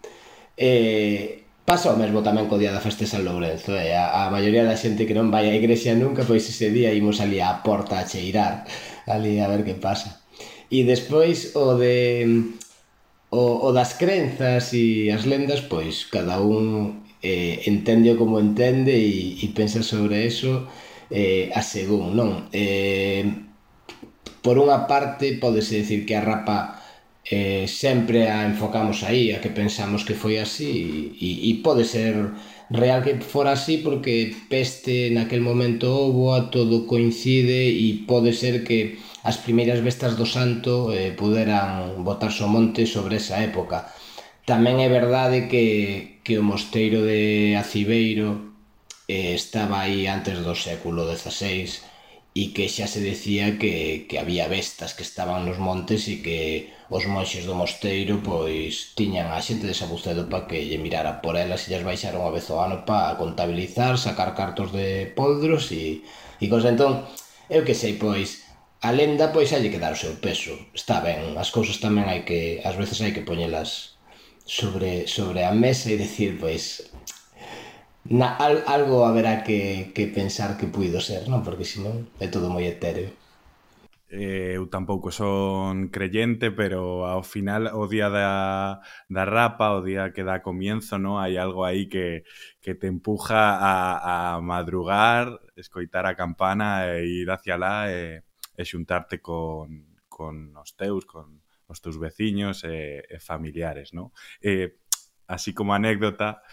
[0.54, 3.74] Eh, pasa o mesmo tamén co día da festa de San Lourenzo.
[3.74, 3.98] eh?
[3.98, 7.18] a, a maioría da xente que non vai á igrexa nunca, pois ese día imos
[7.18, 8.70] ali á porta a cheirar,
[9.10, 10.22] ali a ver que pasa.
[10.70, 12.30] E despois o de
[13.32, 19.40] o, o das crenzas e as lendas, pois cada un eh, entende como entende e,
[19.40, 20.68] e pensa sobre eso
[21.10, 22.52] eh, a según, non?
[22.52, 23.24] Eh,
[24.44, 26.82] por unha parte, podese decir que a rapa
[27.24, 32.36] eh, sempre a enfocamos aí, a que pensamos que foi así, e, e pode ser
[32.72, 38.98] real que fora así porque peste naquel momento houbo, todo coincide e pode ser que
[39.24, 43.86] as primeiras vestas do santo eh, puderan botar o monte sobre esa época.
[44.50, 45.66] Tamén é verdade que,
[46.26, 48.58] que o mosteiro de Acibeiro
[49.06, 51.92] eh, estaba aí antes do século XVI
[52.34, 56.72] e que xa se decía que, que había vestas que estaban nos montes e que
[56.88, 61.36] os monxes do mosteiro pois tiñan a xente de Sabucedo para que lle mirara por
[61.36, 66.02] elas e lles baixaron a vez o ano para contabilizar, sacar cartos de poldros e,
[66.42, 66.72] e cosa.
[66.72, 67.04] Entón,
[67.52, 68.41] eu que sei, pois,
[68.82, 70.54] a lenda pois hai que dar o seu peso.
[70.74, 73.98] Está ben, as cousas tamén hai que, ás veces hai que poñelas
[74.58, 76.90] sobre, sobre a mesa e decir, pois,
[78.10, 81.46] na, al, algo haberá que, que pensar que puido ser, non?
[81.46, 83.14] Porque senón é todo moi etéreo.
[84.12, 90.12] Eh, eu tampouco son creyente, pero ao final o día da, da rapa, o día
[90.12, 92.28] que dá comienzo, no hai algo aí que,
[92.60, 98.20] que te empuja a, a madrugar, escoitar a campana e ir hacia lá e,
[98.62, 104.14] e xuntarte con, con os teus, con os teus veciños e, e familiares, non?
[104.38, 104.78] E,
[105.26, 106.46] así como anécdota,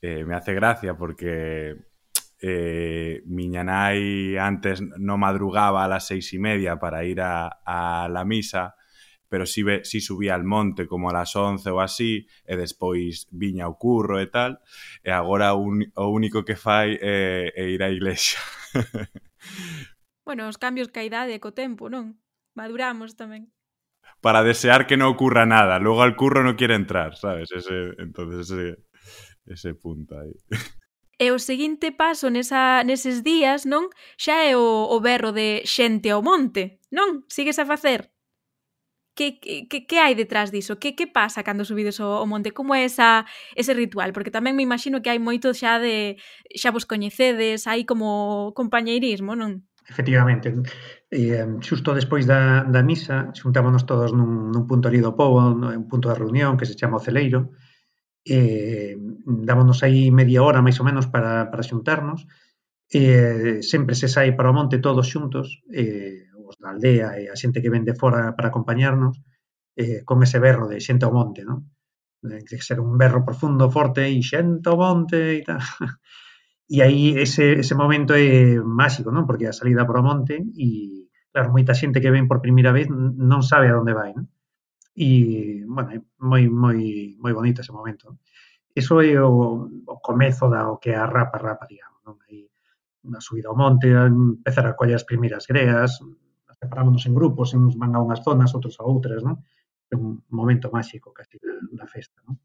[0.00, 1.76] eh, me hace gracia porque
[2.40, 8.08] eh, miña nai antes no madrugaba a las seis y media para ir a, a
[8.08, 8.76] la misa,
[9.28, 13.26] pero si, ve, si subía al monte como a las 11 ou así, e despois
[13.32, 14.60] viña o curro e tal,
[15.02, 18.38] e agora un, o único que fai é, é ir á iglesia.
[20.24, 22.16] Bueno, os cambios que a idade co tempo, non?
[22.56, 23.52] Maduramos tamén.
[24.24, 27.52] Para desear que non ocurra nada, logo al curro non quere entrar, sabes?
[27.52, 28.80] Ese, entonces ese,
[29.44, 30.32] ese punto aí.
[31.20, 33.92] E o seguinte paso nesa, neses días, non?
[34.16, 37.22] Xa é o, o berro de xente ao monte, non?
[37.28, 38.10] Sigues a facer?
[39.14, 40.82] Que, que, que hai detrás diso?
[40.82, 42.50] Que, que pasa cando subides ao, ao monte?
[42.50, 44.10] Como é esa, ese ritual?
[44.10, 46.18] Porque tamén me imagino que hai moito xa de...
[46.50, 49.68] Xa vos coñecedes, hai como compañeirismo, non?
[49.86, 50.48] Efectivamente,
[51.10, 55.86] eh, xusto despois da, da misa xuntámonos todos nun, nun punto ali do povo, un
[55.92, 57.52] punto de reunión que se chama o Celeiro,
[58.24, 58.96] eh,
[59.48, 62.24] dámonos aí media hora máis ou menos para, para xuntarnos,
[62.88, 67.36] eh, sempre se sai para o monte todos xuntos, eh, os da aldea e a
[67.36, 69.20] xente que ven de fora para acompañarnos,
[69.76, 71.68] eh, con ese berro de xente ao monte, non?
[72.24, 75.60] Ten eh, que ser un berro profundo, forte, e xente ao monte e tal.
[76.68, 79.28] E aí ese, ese momento é máxico, non?
[79.28, 82.88] Porque a salida para o monte e, claro, moita xente que ven por primeira vez
[82.88, 84.26] non sabe a onde vai, non?
[84.96, 86.78] E, bueno, é moi, moi,
[87.20, 88.08] moi bonito ese momento.
[88.08, 88.16] Non?
[88.72, 92.16] Eso é o, o comezo da o que é a rapa rapa, digamos, non?
[92.26, 92.48] Aí,
[93.04, 96.00] na subida ao monte, empezar a coller as primeiras greas,
[96.64, 99.36] separámonos en grupos, uns van a unhas zonas, outros a outras, non?
[99.92, 102.40] É un momento máxico casi da, da festa, non?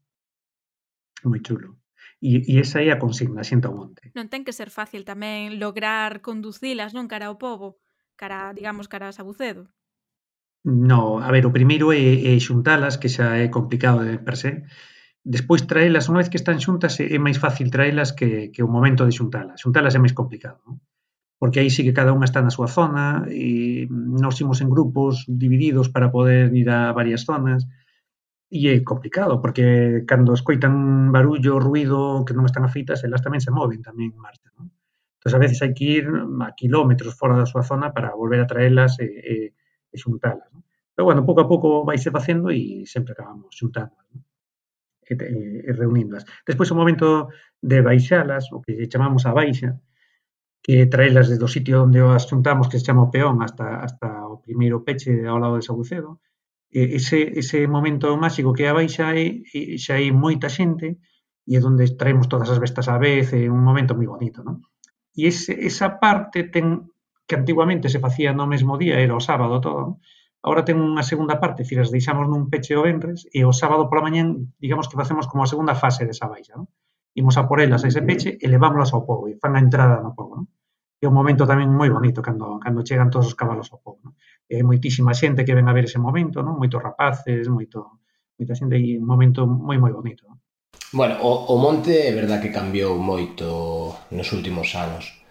[1.24, 1.80] Moi chulo.
[2.20, 4.12] E, e esa é a consigna, xenta o monte.
[4.12, 7.80] Non ten que ser fácil tamén lograr conducilas, non, cara ao povo,
[8.20, 9.72] cara, digamos, cara a Sabucedo.
[10.64, 14.68] No, a ver, o primeiro é, é xuntalas, que xa é complicado de per se.
[15.24, 19.08] Despois traelas, unha vez que están xuntas, é máis fácil traelas que, que o momento
[19.08, 19.60] de xuntalas.
[19.64, 20.76] Xuntalas é máis complicado, non?
[21.40, 25.24] porque aí sí que cada unha está na súa zona e nos imos en grupos
[25.24, 27.64] divididos para poder ir a varias zonas
[28.50, 30.74] E é complicado, porque cando escoitan
[31.14, 34.50] barullo, ruido, que non están afeitas, elas tamén se moven tamén en marcha.
[34.58, 34.66] Non?
[35.22, 38.50] Entón, a veces hai que ir a kilómetros fora da súa zona para volver a
[38.50, 39.34] traelas e, e,
[39.86, 40.50] e xuntalas.
[40.50, 40.66] Non?
[40.98, 43.94] Pero, bueno, pouco a pouco vaise facendo e sempre acabamos xuntando.
[44.10, 44.18] Non?
[45.06, 45.38] E, e,
[45.68, 46.26] e reuníndolas.
[46.42, 47.30] Despois o momento
[47.62, 49.78] de baixalas, o que chamamos a baixa,
[50.58, 54.26] que traelas desde o sitio onde as xuntamos, que se chama o peón, hasta, hasta
[54.26, 56.18] o primeiro peche ao lado de Sabucedo,
[56.70, 59.42] ese, ese momento máxico que a baixa é,
[59.76, 61.02] xa hai moita xente
[61.50, 64.62] e é onde traemos todas as bestas á vez, é un momento moi bonito, non?
[65.18, 66.86] E ese, esa parte ten
[67.26, 69.98] que antiguamente se facía no mesmo día, era o sábado todo,
[70.42, 73.90] agora ten unha segunda parte, decir, as deixamos nun peche o venres e o sábado
[73.90, 76.70] pola mañán, digamos que facemos como a segunda fase desa baixa, non?
[77.18, 79.98] Imos a por elas a ese peche e levámoslas ao povo e fan a entrada
[79.98, 80.46] no povo, non?
[81.02, 84.14] É un momento tamén moi bonito cando, cando chegan todos os cabalos ao povo, non?
[84.50, 86.58] eh, moitísima xente que ven a ver ese momento, non?
[86.58, 88.02] Moitos rapaces, moito
[88.34, 90.26] moita xente e un momento moi moi bonito.
[90.26, 90.42] Non?
[90.90, 95.22] Bueno, o, o monte é verdad que cambiou moito nos últimos anos.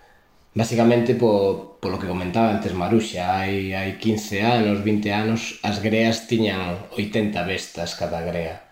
[0.56, 6.32] Básicamente po, polo que comentaba antes Maruxa, hai, hai 15 anos, 20 anos, as greas
[6.32, 8.64] tiñan 80 bestas cada grea.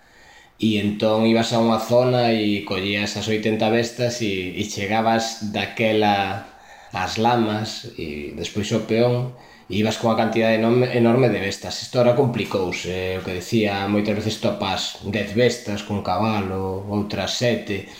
[0.57, 6.47] E entón ibas a unha zona e collías as 80 bestas e, e chegabas daquela
[6.95, 9.35] ás lamas e despois o peón
[9.69, 11.81] ibas con a cantidade enorme de bestas.
[11.83, 17.35] Isto ahora complicouse, eh, o que decía, moitas veces topas 10 bestas con cabalo, outras
[17.35, 17.91] sete,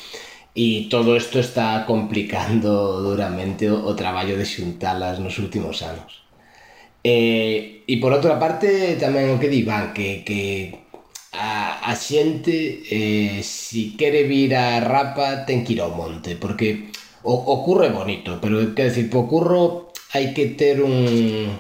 [0.56, 2.72] e todo isto está complicando
[3.08, 6.24] duramente o, o traballo de xuntalas nos últimos anos.
[7.04, 10.42] E, e por outra parte, tamén o que di Iván, que, que
[11.34, 16.90] a, a xente, eh, si quere vir a Rapa, ten que ir ao monte, porque
[17.24, 21.52] o, o curro é bonito, pero quer decir, po curro hai que ter un,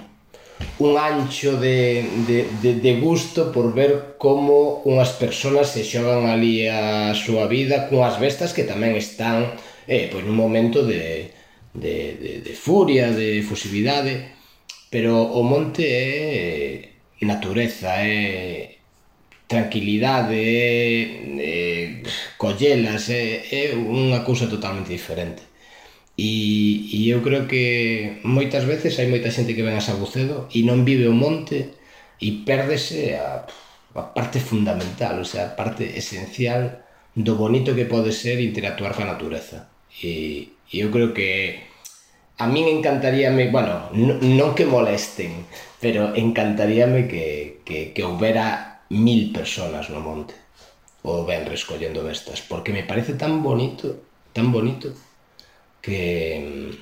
[0.80, 6.68] un ancho de, de, de, de gusto por ver como unhas persoas se xogan ali
[6.68, 11.34] a súa vida cunhas bestas que tamén están eh, pois nun momento de,
[11.74, 14.38] de, de, de furia, de fusividade
[14.90, 18.78] pero o monte é eh, natureza, é
[19.48, 21.04] tranquilidade, é,
[21.40, 22.04] é
[22.38, 25.42] collelas, é, é unha cousa totalmente diferente.
[26.18, 30.66] E, e eu creo que moitas veces hai moita xente que ven a Sabucedo e
[30.66, 31.78] non vive o monte
[32.18, 33.46] e pérdese a,
[33.94, 36.82] a parte fundamental, o sea, a parte esencial
[37.14, 39.70] do bonito que pode ser interactuar coa natureza.
[40.02, 41.62] E, e eu creo que
[42.42, 45.46] a min encantaríame, bueno, non, que molesten,
[45.78, 50.34] pero encantaríame que, que, que houbera mil personas no monte
[51.06, 54.02] o ven recollendo bestas, porque me parece tan bonito,
[54.34, 54.94] tan bonito,
[55.88, 56.78] que,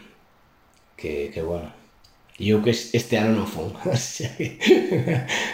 [0.97, 1.69] que, que bueno,
[2.41, 3.69] e eu que este ano non fun,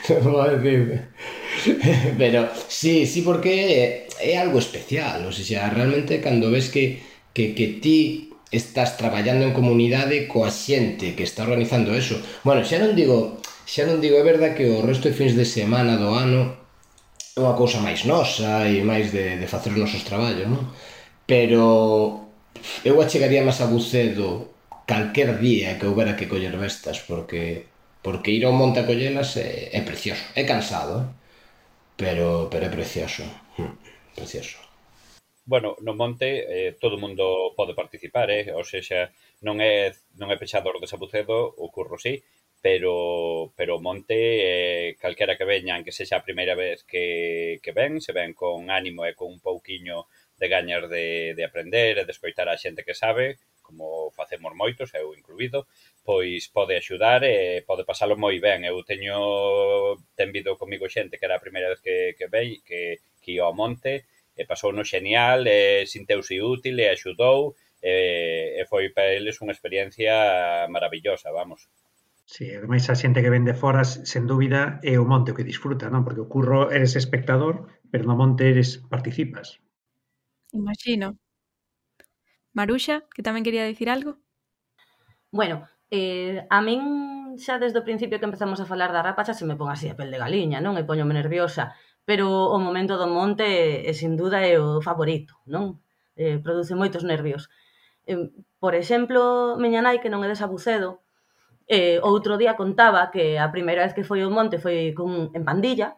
[0.08, 1.04] non vou decir,
[2.16, 3.84] pero sí, sí porque é,
[4.24, 7.04] é algo especial, ou sea, realmente cando ves que,
[7.36, 12.16] que, que ti estás traballando en comunidade coa xente que está organizando eso,
[12.48, 15.44] bueno, xa non digo, xa non digo, é verdad que o resto de fins de
[15.44, 16.56] semana do ano
[17.36, 20.72] é unha cousa máis nosa e máis de, de facer os nosos traballos, non?
[21.28, 22.31] Pero
[22.84, 24.52] eu achegaría máis a Bucedo
[24.86, 29.70] calquer día que houbera que coller bestas, porque porque ir ao monte a collelas é,
[29.78, 30.26] é precioso.
[30.34, 31.14] É cansado,
[32.02, 33.24] pero, pero é precioso.
[33.58, 33.78] Hmm,
[34.18, 34.58] precioso.
[35.46, 38.54] Bueno, no monte eh, todo mundo pode participar, eh?
[38.54, 39.10] ou seja,
[39.46, 42.22] non é non é pechador de Sabucedo, o curro sí,
[42.62, 47.72] pero pero o monte eh, calquera que veñan, que sexa a primeira vez que, que
[47.74, 50.06] ven, se ven con ánimo e con un pouquiño
[50.42, 54.90] de gañas de, de aprender e de escoitar a xente que sabe, como facemos moitos,
[54.98, 55.70] eu incluído,
[56.04, 58.66] pois pode axudar e pode pasalo moi ben.
[58.66, 59.16] Eu teño
[60.18, 63.46] ten vido comigo xente que era a primeira vez que, que vei, que, que ia
[63.46, 69.14] ao monte, e pasou no genial, e sinteuse útil, e axudou, e, e foi para
[69.14, 71.70] eles unha experiencia maravillosa, vamos.
[72.26, 75.46] Sí, ademais a xente que ven de fora, sen dúbida, é o monte o que
[75.46, 76.02] disfruta, non?
[76.02, 77.56] Porque o curro eres espectador,
[77.92, 79.62] pero no monte eres participas.
[80.54, 81.18] Imagino.
[82.58, 84.12] Maruxa, que tamén quería dicir algo?
[85.32, 85.56] Bueno,
[85.92, 86.82] eh, a min
[87.44, 89.96] xa desde o principio que empezamos a falar da rapacha se me pon así a
[89.96, 90.76] pel de galiña, non?
[90.76, 91.64] E poñome nerviosa,
[92.10, 92.26] pero
[92.56, 93.46] o momento do monte
[93.90, 95.80] é, sin duda é o favorito, non?
[96.20, 97.48] Eh, produce moitos nervios.
[98.12, 98.20] Eh,
[98.64, 100.90] por exemplo, miña nai que non é de Sabucedo,
[101.72, 105.44] eh, outro día contaba que a primeira vez que foi ao monte foi con en
[105.50, 105.90] pandilla,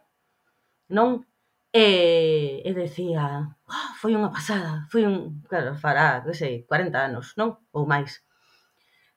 [0.98, 1.26] non?
[1.74, 7.34] E, e decía, oh, foi unha pasada, foi un, claro, fará, que sei, 40 anos,
[7.34, 7.50] non?
[7.74, 8.22] Ou máis.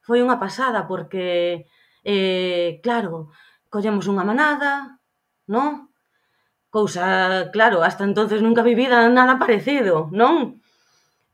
[0.07, 1.69] Foi unha pasada porque,
[2.01, 3.29] eh, claro,
[3.69, 4.97] collemos unha manada,
[5.45, 5.93] non?
[6.73, 7.07] Cousa,
[7.53, 10.65] claro, hasta entonces nunca vivida nada parecido, non?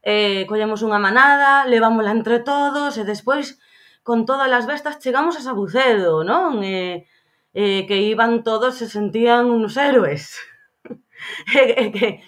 [0.03, 3.63] Eh, collemos unha manada, levámola entre todos e despois
[4.03, 6.67] con todas as bestas chegamos a Sabucedo, non?
[6.67, 7.07] Eh,
[7.55, 10.35] eh, que iban todos se sentían unos héroes.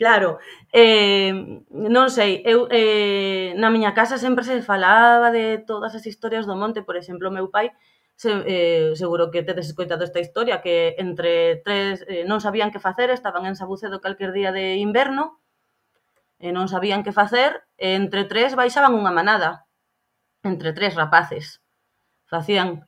[0.00, 0.38] claro,
[0.72, 1.32] eh,
[1.70, 6.58] non sei, eu eh, na miña casa sempre se falaba de todas as historias do
[6.58, 7.70] monte, por exemplo, meu pai
[8.16, 12.82] se, eh, seguro que tedes escoitado esta historia que entre tres eh, non sabían que
[12.82, 15.42] facer, estaban en Sabucedo calquer día de inverno
[16.38, 19.66] e non sabían que facer, e entre tres baixaban unha manada
[20.44, 21.62] entre tres rapaces.
[22.28, 22.86] Facían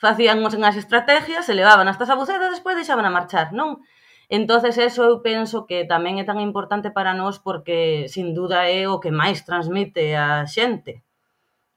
[0.00, 3.84] facían unhas estrategias, se levaban hasta Sabucedo e despois deixaban a marchar, non?
[4.30, 8.86] Entonces eso eu penso que tamén é tan importante para nós porque sin duda é
[8.86, 11.02] o que máis transmite a xente,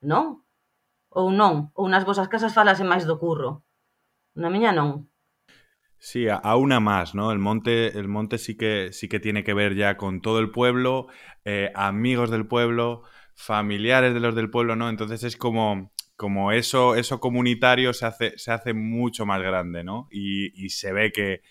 [0.06, 0.45] non?
[1.10, 1.74] Ou non?
[1.74, 3.66] Ou nas vosas casas falase máis do curro?
[4.38, 5.10] Na miña non.
[5.97, 7.32] Sí, a, una más, ¿no?
[7.34, 10.51] El monte, el monte sí que sí que tiene que ver ya con todo el
[10.51, 11.08] pueblo,
[11.45, 13.01] eh, amigos del pueblo,
[13.34, 14.89] familiares de los del pueblo, ¿no?
[14.89, 20.08] Entonces es como, como eso, eso comunitario se hace, se hace mucho más grande, ¿no?
[20.12, 21.41] Y, y se ve que,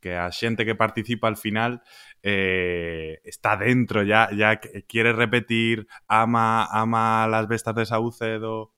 [0.00, 1.82] que a xente que participa al final
[2.22, 8.72] eh, está dentro, ya, ya quiere repetir, ama, ama las bestas de Saucedo,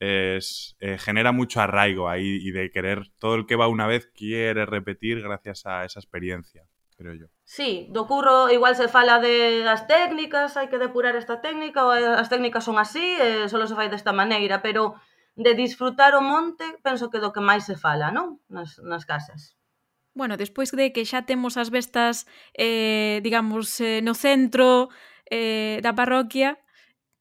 [0.00, 4.10] es, eh, genera mucho arraigo ahí y de querer, todo el que va una vez
[4.14, 6.64] quiere repetir gracias a esa experiencia,
[6.96, 7.26] creo yo.
[7.44, 11.92] Sí, do curro igual se fala de das técnicas, hai que depurar esta técnica, ou
[11.92, 14.96] as técnicas son así, e só se fai desta maneira, pero
[15.36, 18.40] de disfrutar o monte, penso que do que máis se fala, non?
[18.48, 19.59] Nas, nas casas
[20.20, 24.92] bueno, despois de que xa temos as bestas, eh, digamos, eh, no centro
[25.32, 26.60] eh, da parroquia,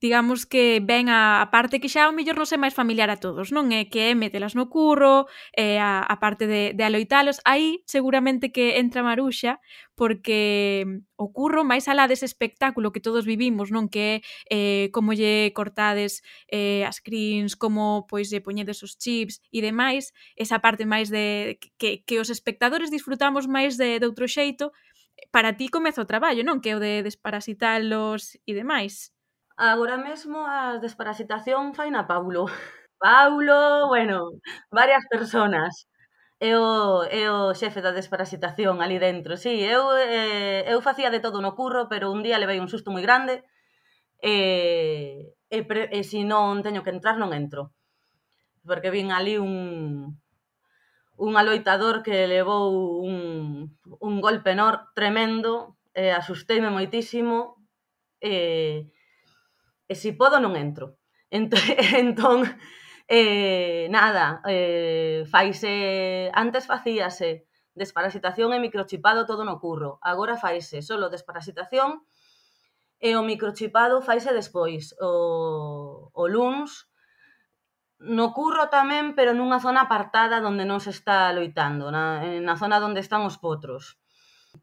[0.02, 3.20] digamos que ven a, a parte que xa o mellor non sei máis familiar a
[3.20, 7.44] todos, non é que é metelas no curro, é a, a parte de, de aloitalos,
[7.44, 9.60] aí seguramente que entra Maruxa,
[10.00, 10.88] porque
[11.20, 14.16] o curro máis alá dese espectáculo que todos vivimos, non que é
[14.48, 20.16] eh, como lle cortades eh, as crins, como pois lle poñedes os chips e demais,
[20.40, 24.72] esa parte máis de que, que os espectadores disfrutamos máis de, de outro xeito,
[25.32, 26.64] para ti comeza o traballo, non?
[26.64, 29.12] Que é o de desparasitalos e demais.
[29.60, 32.42] Agora mesmo a desparasitación fai na Paulo.
[33.06, 34.18] Paulo, bueno,
[34.72, 35.72] varias personas.
[36.40, 39.34] É o, é o xefe da desparasitación ali dentro.
[39.44, 42.90] Sí, eu, eh, eu facía de todo no curro, pero un día levei un susto
[42.96, 43.36] moi grande
[44.34, 44.36] e,
[45.52, 47.62] e, pre, e se non teño que entrar, non entro.
[48.68, 49.54] Porque vin ali un,
[51.26, 53.18] un aloitador que levou un,
[54.08, 57.60] un golpe nor tremendo, e asusteime moitísimo,
[58.24, 58.88] e,
[59.90, 60.96] e se podo non entro.
[61.30, 61.62] Entón,
[61.98, 62.40] entón
[63.10, 69.98] eh, nada, eh, faise, antes facíase desparasitación e microchipado todo no curro.
[70.06, 72.06] Agora faise solo desparasitación
[73.02, 76.90] e o microchipado faise despois, o, o LUNS,
[78.00, 82.80] no curro tamén, pero nunha zona apartada onde non se está loitando, na, na zona
[82.80, 84.00] onde están os potros.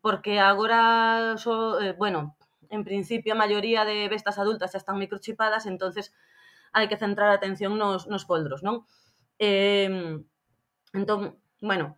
[0.05, 2.37] Porque agora, so, eh, bueno,
[2.71, 6.15] en principio a maioría de bestas adultas xa están microchipadas, entonces
[6.77, 8.85] hai que centrar a atención nos, nos poldros, non?
[9.39, 9.89] Eh,
[10.93, 11.97] entón, bueno,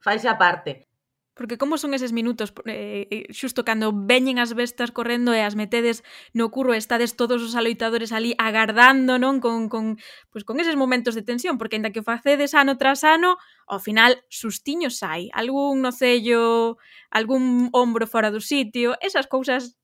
[0.00, 0.88] faise a parte.
[1.34, 5.58] Porque como son eses minutos eh, eh, xusto cando veñen as bestas correndo e as
[5.58, 9.42] metedes no curro e estades todos os aloitadores ali agardando, non?
[9.42, 9.98] Con, con,
[10.30, 13.34] pues, con eses momentos de tensión, porque ainda que facedes ano tras ano,
[13.66, 15.26] ao final sustiños hai.
[15.34, 16.78] Algún nocello,
[17.10, 19.74] algún ombro fora do sitio, esas cousas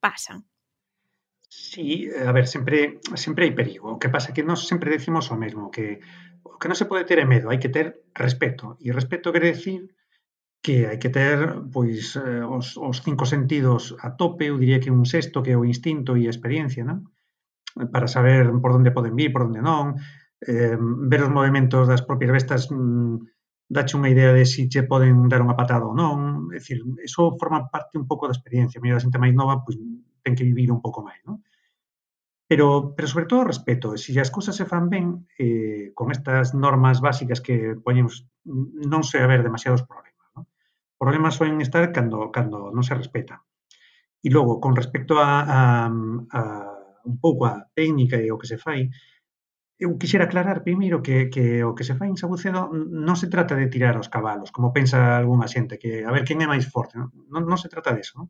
[0.00, 0.48] pasan?
[1.50, 3.86] Sí, eh, a ver, sempre sempre hai perigo.
[3.94, 5.98] O que pasa é que nós sempre decimos o mesmo, que
[6.46, 8.78] o que non se pode ter é medo, hai que ter respeto.
[8.78, 9.80] E respeto quer decir
[10.64, 11.38] que hai que ter
[11.74, 15.58] pois eh, os, os cinco sentidos a tope, eu diría que un sexto que é
[15.58, 17.10] o instinto e a experiencia, non?
[17.92, 19.98] Para saber por onde poden vir, por onde non,
[20.46, 20.76] eh,
[21.10, 23.26] ver os movimentos das propias bestas mm,
[23.70, 27.38] dache unha idea de si che poden dar unha patada ou non, é dicir, eso
[27.38, 29.78] forma parte un pouco da experiencia, mellor a xente máis nova pois
[30.26, 31.38] ten que vivir un pouco máis, non?
[32.50, 36.50] Pero, pero sobre todo respeto, se si as cousas se fan ben, eh, con estas
[36.50, 40.26] normas básicas que poñemos, non se haber demasiados problemas.
[40.34, 40.50] ¿no?
[40.98, 43.46] Problemas soen estar cando, cando non se respeta.
[44.18, 45.60] E logo, con respecto a, a,
[46.34, 46.40] a
[47.06, 48.90] un pouco a técnica e o que se fai,
[49.80, 52.68] Eu quixera aclarar primeiro que, que o que se fai en Sabucedo
[53.08, 56.44] non se trata de tirar os cabalos, como pensa algunha xente, que a ver quen
[56.44, 58.20] é máis forte, non, non, non se trata disso.
[58.20, 58.28] Non?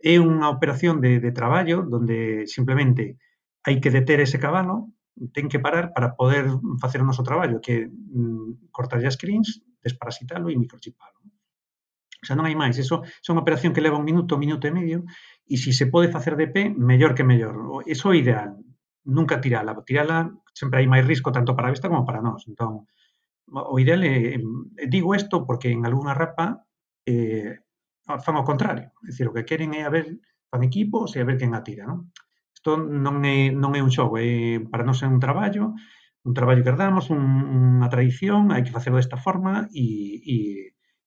[0.00, 3.20] É unha operación de, de traballo donde simplemente
[3.68, 4.88] hai que deter ese cabalo,
[5.36, 6.48] ten que parar para poder
[6.80, 11.20] facer o noso traballo, que mm, cortar as crins, desparasitalo e microchipalo.
[12.20, 12.80] O sea, non hai máis.
[12.80, 15.04] Eso, é unha operación que leva un minuto, un minuto e medio,
[15.44, 17.84] e se se pode facer de pé, mellor que mellor.
[17.84, 18.56] Eso é ideal
[19.04, 19.76] nunca tirala.
[19.84, 22.44] Tirala sempre hai máis risco tanto para a vista como para nós.
[22.48, 22.86] Entón,
[23.50, 24.38] o ideal é,
[24.86, 26.66] digo isto porque en algunha rapa
[27.06, 27.60] eh,
[28.06, 28.92] fan o contrario.
[29.02, 30.20] É dicir, o que queren é a ver
[30.50, 32.10] fan equipos e a ver quen a tira, non?
[32.54, 35.72] Isto non é, non é un xogo, é, para nós é un traballo,
[36.26, 37.22] un traballo que herdamos, un,
[37.80, 40.36] unha tradición, hai que facelo desta forma e, e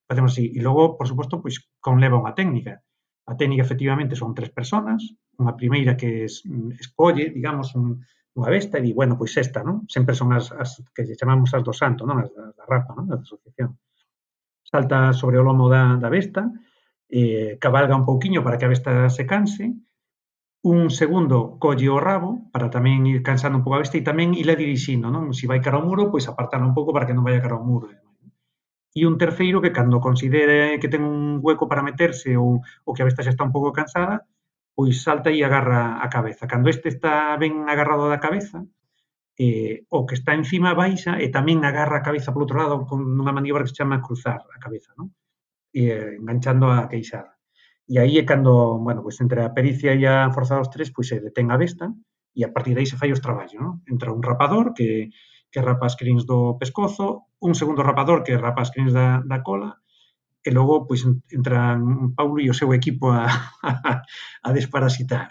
[0.08, 0.50] facemos así.
[0.50, 2.82] E logo, por suposto, pois, conleva unha técnica.
[3.26, 5.00] A técnica efectivamente son tres personas,
[5.40, 6.44] unha primeira que es,
[6.76, 8.04] escolle, digamos, un,
[8.36, 9.88] unha besta e di, bueno, pois esta, non?
[9.88, 12.20] Sempre son as, as que lle chamamos as do santo, non?
[12.20, 13.08] As da, da rapa, non?
[13.08, 13.80] As da asociación.
[14.60, 16.50] Salta sobre o lomo da, da besta,
[17.08, 19.72] eh, cabalga un pouquiño para que a besta se canse,
[20.64, 24.32] un segundo colle o rabo para tamén ir cansando un pouco a besta e tamén
[24.34, 25.32] ila dirixindo, non?
[25.32, 27.56] Se si vai cara ao muro, pois apartalo un pouco para que non vaya cara
[27.56, 27.88] ao muro,
[28.94, 33.02] e un terceiro que cando considere que ten un hueco para meterse ou, ou que
[33.02, 34.22] a besta xa está un pouco cansada,
[34.78, 36.46] pois salta e agarra a cabeza.
[36.46, 38.62] Cando este está ben agarrado da cabeza,
[39.38, 43.02] eh, o que está encima baixa e tamén agarra a cabeza polo outro lado con
[43.02, 45.10] unha maniobra que se chama cruzar a cabeza, non?
[45.74, 47.34] Eh, enganchando a queixada.
[47.90, 51.10] E aí é cando, bueno, pois entre a pericia e a forza dos tres, pois
[51.10, 51.90] se detén a besta
[52.30, 53.82] e a partir de aí se fai os traballos, non?
[53.90, 55.10] Entra un rapador que,
[55.54, 59.38] que rapa as crins do pescozo, un segundo rapador que rapa as crins da, da
[59.46, 59.78] cola,
[60.42, 63.30] e logo pois entran Paulo e o seu equipo a,
[63.62, 64.02] a,
[64.42, 65.30] a desparasitar.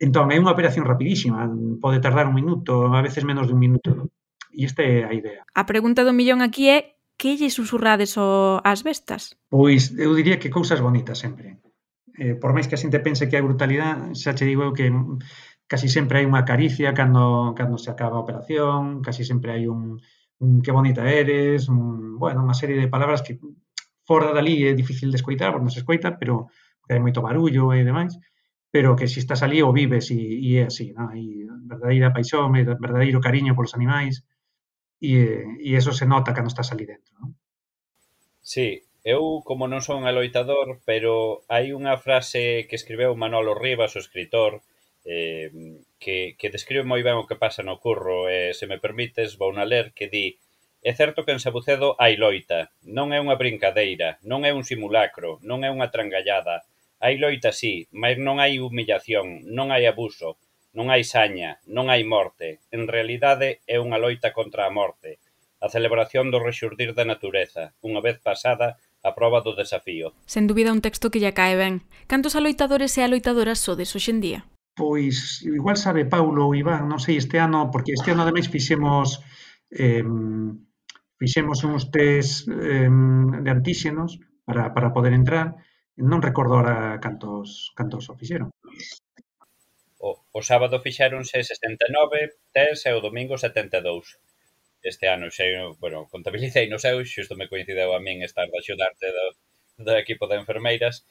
[0.00, 1.44] Entón, é unha operación rapidísima,
[1.84, 4.08] pode tardar un minuto, a veces menos de un minuto.
[4.48, 5.44] E esta é a idea.
[5.52, 9.36] A pregunta do millón aquí é que lle susurrades o, as bestas?
[9.52, 11.60] Pois eu diría que cousas bonitas sempre.
[12.16, 14.88] Eh, por máis que a xente pense que hai brutalidade, xa che digo eu que
[15.66, 19.98] casi sempre hai unha caricia cando, cando se acaba a operación, casi sempre hai un,
[20.44, 23.40] un que bonita eres, un, bueno, unha serie de palabras que
[24.04, 26.52] fora dali é difícil de escoitar, porque non se escoita, pero
[26.88, 28.20] hai moito barullo e demais,
[28.68, 31.16] pero que se estás ali o vives e, e é así, non?
[31.16, 34.28] E verdadeira paixón, verdadeiro cariño polos animais,
[35.00, 37.32] e, e eso se nota cando estás ali dentro, non?
[38.44, 44.02] Sí, eu como non son aloitador, pero hai unha frase que escribeu Manolo Rivas, o
[44.04, 44.60] escritor,
[45.04, 45.52] eh,
[46.00, 49.36] que, que describe moi ben o que pasa no curro e, eh, se me permites,
[49.36, 50.36] vou na ler que di
[50.84, 55.40] É certo que en Sabucedo hai loita, non é unha brincadeira, non é un simulacro,
[55.40, 56.68] non é unha trangallada.
[57.00, 60.36] Hai loita sí, mas non hai humillación, non hai abuso,
[60.76, 62.60] non hai saña, non hai morte.
[62.68, 65.24] En realidade é unha loita contra a morte,
[65.64, 70.12] a celebración do rexurdir da natureza, unha vez pasada a prova do desafío.
[70.28, 71.88] Sen dúbida un texto que lle cae ben.
[72.12, 74.44] Cantos aloitadores e aloitadoras sodes hoxendía?
[74.74, 79.22] Pois igual sabe Paulo ou Iván, non sei, este ano, porque este ano ademais fixemos
[79.70, 80.02] eh,
[81.14, 82.90] fixemos uns test eh,
[83.44, 85.54] de antíxenos para, para poder entrar,
[85.94, 88.50] non recordo ahora cantos, cantos o fixeron.
[90.02, 94.18] O, o sábado fixeronse 69 test e o domingo 72.
[94.82, 95.46] Este ano xa,
[95.78, 99.26] bueno, contabilicei no seu, xusto me coincideu a min estar da xudarte do,
[99.86, 101.06] do equipo de enfermeiras,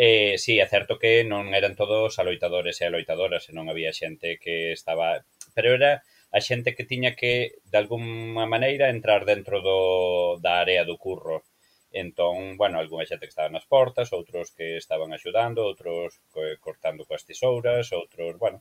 [0.00, 4.28] Eh, sí, é certo que non eran todos aloitadores e aloitadoras, e non había xente
[4.42, 5.08] que estaba...
[5.56, 5.92] Pero era
[6.30, 7.32] a xente que tiña que,
[7.72, 9.80] de alguma maneira, entrar dentro do,
[10.44, 11.36] da área do curro.
[12.04, 16.22] Entón, bueno, algunha xente que estaba nas portas, outros que estaban axudando, outros
[16.64, 18.58] cortando coas tesouras, outros, bueno,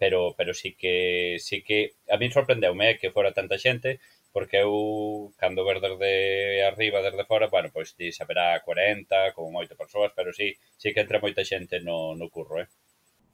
[0.00, 1.78] pero pero sí que sí que
[2.14, 3.90] a mí sorprendeume eh, que fora tanta xente
[4.32, 9.74] porque eu cando ver desde arriba, desde fora, bueno, pois ti saberá 40, como moito
[9.74, 12.68] persoas, pero sí, sí que entra moita xente no, no curro, eh?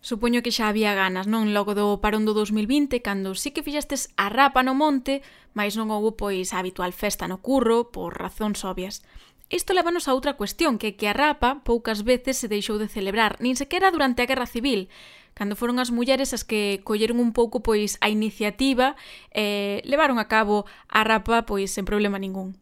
[0.00, 1.50] Supoño que xa había ganas, non?
[1.56, 5.20] Logo do parón do 2020, cando sí que fixestes a rapa no monte,
[5.56, 9.02] mas non houve pois a habitual festa no curro por razóns obvias.
[9.50, 13.38] Isto levanos a outra cuestión, que que a rapa poucas veces se deixou de celebrar,
[13.42, 14.90] nin sequera durante a Guerra Civil,
[15.36, 18.96] cando foron as mulleres as que colleron un pouco pois a iniciativa
[19.36, 22.56] e eh, levaron a cabo a rapa pois sen problema ningún.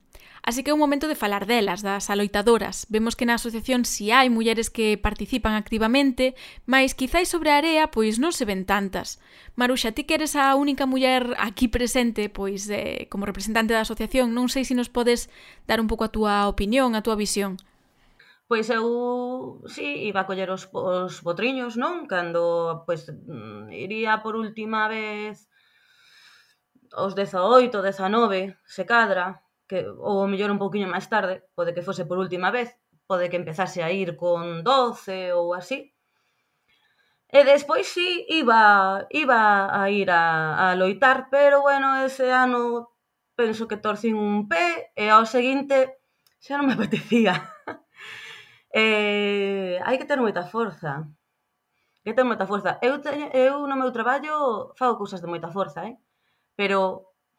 [0.47, 2.85] Así que é un momento de falar delas, das aloitadoras.
[2.91, 6.37] Vemos que na asociación si hai mulleres que participan activamente,
[6.69, 9.25] mais quizáis sobre a area pois non se ven tantas.
[9.57, 14.37] Maruxa, ti que eres a única muller aquí presente, pois eh, como representante da asociación,
[14.37, 15.33] non sei se nos podes
[15.65, 17.57] dar un pouco a túa opinión, a túa visión.
[18.55, 22.07] Pois eu, sí, iba a coller os, os botriños, non?
[22.07, 23.03] Cando, pois,
[23.75, 25.51] iría por última vez
[26.95, 32.07] aos 18, 19, se cadra, que, ou mellor un pouquiño máis tarde, pode que fose
[32.07, 32.71] por última vez,
[33.11, 35.91] pode que empezase a ir con 12 ou así.
[37.27, 42.95] E despois sí, iba, iba a ir a, a loitar, pero bueno, ese ano
[43.35, 45.99] penso que torcín un pé e ao seguinte
[46.39, 47.35] xa non me apetecía.
[48.83, 50.93] Eh, hai que ter moita forza.
[52.03, 52.71] Hai que ter moita forza.
[52.89, 54.35] Eu, teño, eu no meu traballo
[54.79, 55.95] fago cousas de moita forza, eh?
[56.59, 56.81] Pero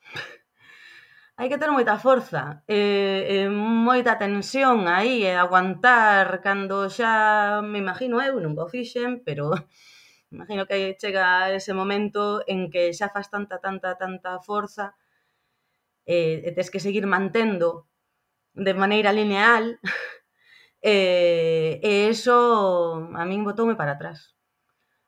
[1.38, 2.44] hai que ter moita forza,
[2.78, 3.50] eh, eh,
[3.88, 7.14] moita tensión aí, eh, aguantar cando xa,
[7.72, 9.46] me imagino eu, non o fixen, pero
[10.36, 12.22] imagino que chega ese momento
[12.54, 14.86] en que xa faz tanta, tanta, tanta forza
[16.16, 17.70] eh, e tes que seguir mantendo
[18.66, 19.66] de maneira lineal
[20.86, 24.38] E, e eso a min botoume para atrás.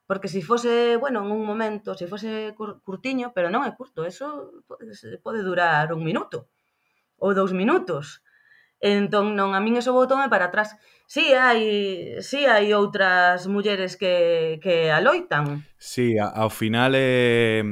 [0.09, 4.65] Porque se fose, bueno, en un momento, se fose curtiño, pero non é curto, eso
[5.21, 6.49] pode durar un minuto
[7.21, 8.25] ou dous minutos.
[8.81, 10.73] Entón, non, a min eso botoume para atrás.
[11.05, 15.61] Sí, hai, sí, hai outras mulleres que, que aloitan.
[15.77, 17.63] Sí, ao final é eh,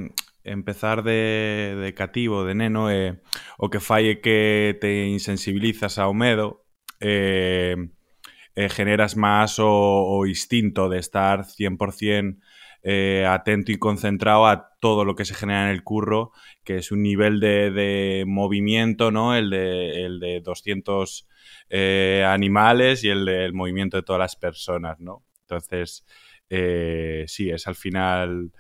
[0.46, 3.18] empezar de, de cativo, de neno, eh,
[3.58, 6.66] o que fai é que te insensibilizas ao medo,
[7.02, 7.76] eh,
[8.56, 12.40] eh, generas máis o, instinto de estar 100%
[12.88, 16.32] eh, atento y concentrado a todo lo que se genera en el curro,
[16.64, 19.36] que es un nivel de, de movimiento, ¿no?
[19.36, 21.28] El de, el de 200
[21.70, 25.26] eh, animales y el del movimiento de todas las personas, ¿no?
[25.42, 26.06] Entonces,
[26.48, 28.52] sí, es al final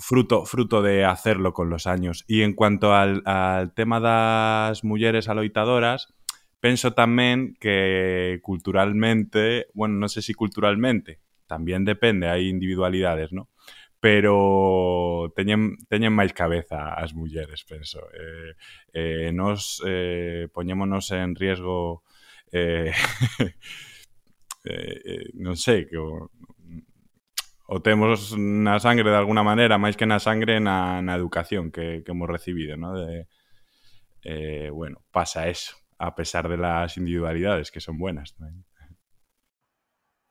[0.00, 2.24] fruto, fruto de hacerlo con los años.
[2.26, 6.15] Y en cuanto al, al tema das mulleres aloitadoras,
[6.60, 13.52] Penso tamén que culturalmente, bueno, non sei se si culturalmente, tamén depende, hai individualidades, ¿no?
[14.00, 18.06] pero teñen, teñen máis cabeza as mulleres, penso.
[18.14, 18.52] Eh,
[18.92, 22.04] eh, nos eh, poñémonos en riesgo
[22.52, 22.92] eh,
[24.64, 26.30] eh, eh, non sei, que o,
[27.66, 32.06] o temos na sangre de alguna maneira, máis que na sangre na, na educación que,
[32.06, 32.94] que hemos recibido, ¿no?
[32.94, 33.26] De, eh,
[34.22, 38.64] eh, bueno, pasa eso a pesar de las individualidades que son buenas tamén.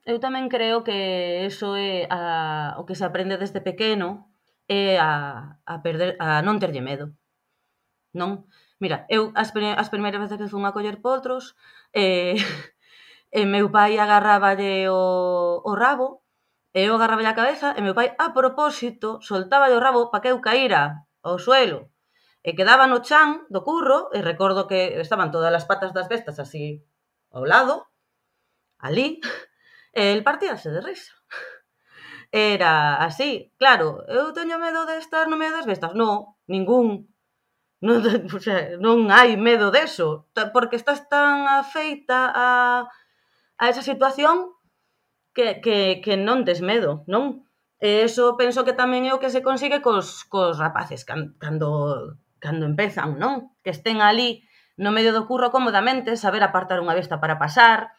[0.06, 4.30] Eu tamén creo que eso é a, o que se aprende desde pequeno
[4.70, 7.18] é a, a, perder, a non terlle medo.
[8.14, 8.46] Non?
[8.78, 11.58] Mira, eu as, as primeiras veces que fun a coller potros,
[11.98, 12.38] eh,
[13.34, 16.22] e meu pai agarráballe o, o rabo,
[16.78, 20.30] e eu agarraballe a cabeza, e meu pai, a propósito, soltáballe o rabo para que
[20.30, 21.90] eu caíra ao suelo
[22.46, 26.38] e quedaba no chan do curro, e recordo que estaban todas as patas das bestas
[26.38, 26.86] así
[27.34, 27.90] ao lado,
[28.78, 29.18] ali,
[29.90, 31.18] e el partíase de risa.
[32.30, 37.10] Era así, claro, eu teño medo de estar no medio das bestas, non, ningún,
[37.82, 37.98] non,
[38.38, 42.48] o sea, non hai medo deso, porque estás tan afeita a,
[43.58, 44.54] a esa situación
[45.34, 47.42] que, que, que non tes medo, non?
[47.82, 52.70] E eso penso que tamén é o que se consigue cos, cos rapaces, cando cando
[52.70, 53.58] empezan, non?
[53.66, 54.46] Que estén ali
[54.78, 57.98] no medio do curro cómodamente, saber apartar unha besta para pasar,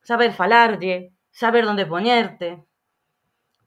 [0.00, 2.64] saber falarlle, saber onde poñerte,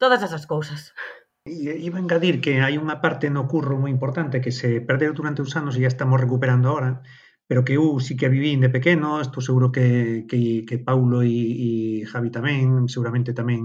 [0.02, 0.98] todas esas cousas.
[1.46, 5.46] Iba a engadir que hai unha parte no curro moi importante que se perdeu durante
[5.46, 7.06] uns anos e ya estamos recuperando agora,
[7.46, 11.34] pero que eu sí que vivín de pequeno, estou seguro que, que, que Paulo e,
[11.34, 11.70] e
[12.10, 13.62] Javi tamén, seguramente tamén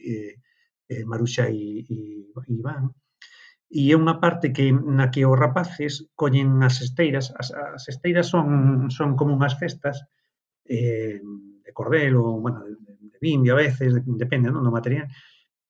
[0.00, 0.40] eh,
[0.88, 1.96] eh, Maruxa e, e,
[2.32, 2.94] e Iván,
[3.68, 8.30] e é unha parte que na que os rapaces collen as esteiras, as, as esteiras
[8.30, 10.06] son son como unhas festas
[10.66, 15.10] eh, de cordel ou bueno, de, de vimbio a veces, depende non, do material,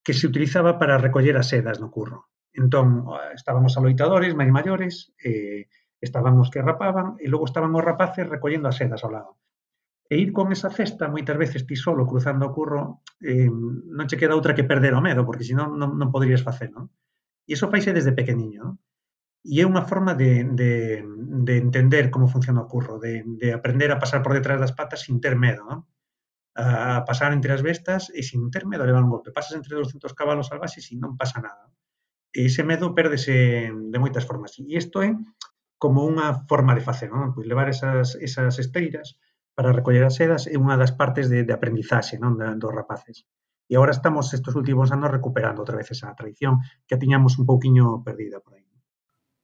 [0.04, 2.28] que se utilizaba para recoller as sedas no curro.
[2.52, 5.68] Entón, estábamos aloitadores, máis maiores, eh,
[6.00, 9.40] estaban os que rapaban e logo estaban os rapaces recollendo as sedas ao lado.
[10.06, 14.20] E ir con esa cesta, moitas veces ti solo cruzando o curro, eh, non che
[14.20, 16.92] queda outra que perder o medo, porque senón non, non poderías facer, Non?
[17.46, 18.60] E iso faise desde pequeniño.
[18.66, 18.74] Non?
[19.46, 21.06] E é unha forma de, de,
[21.46, 25.06] de entender como funciona o curro, de, de aprender a pasar por detrás das patas
[25.06, 25.80] sin ter medo, non?
[26.56, 29.30] a pasar entre as bestas e sin ter medo a levar un golpe.
[29.30, 31.68] Pasas entre 200 cabalos salvaxes e non pasa nada.
[32.32, 34.56] E ese medo pérdese de moitas formas.
[34.56, 35.12] E isto é
[35.76, 37.36] como unha forma de facer, non?
[37.36, 39.20] Pois levar esas, esas esteiras
[39.52, 42.40] para recoller as sedas é unha das partes de, de aprendizaxe non?
[42.40, 43.28] Da, dos rapaces.
[43.68, 48.02] E agora estamos estes últimos anos recuperando outra vez esa tradición que tiñamos un pouquiño
[48.06, 48.66] perdida por aí.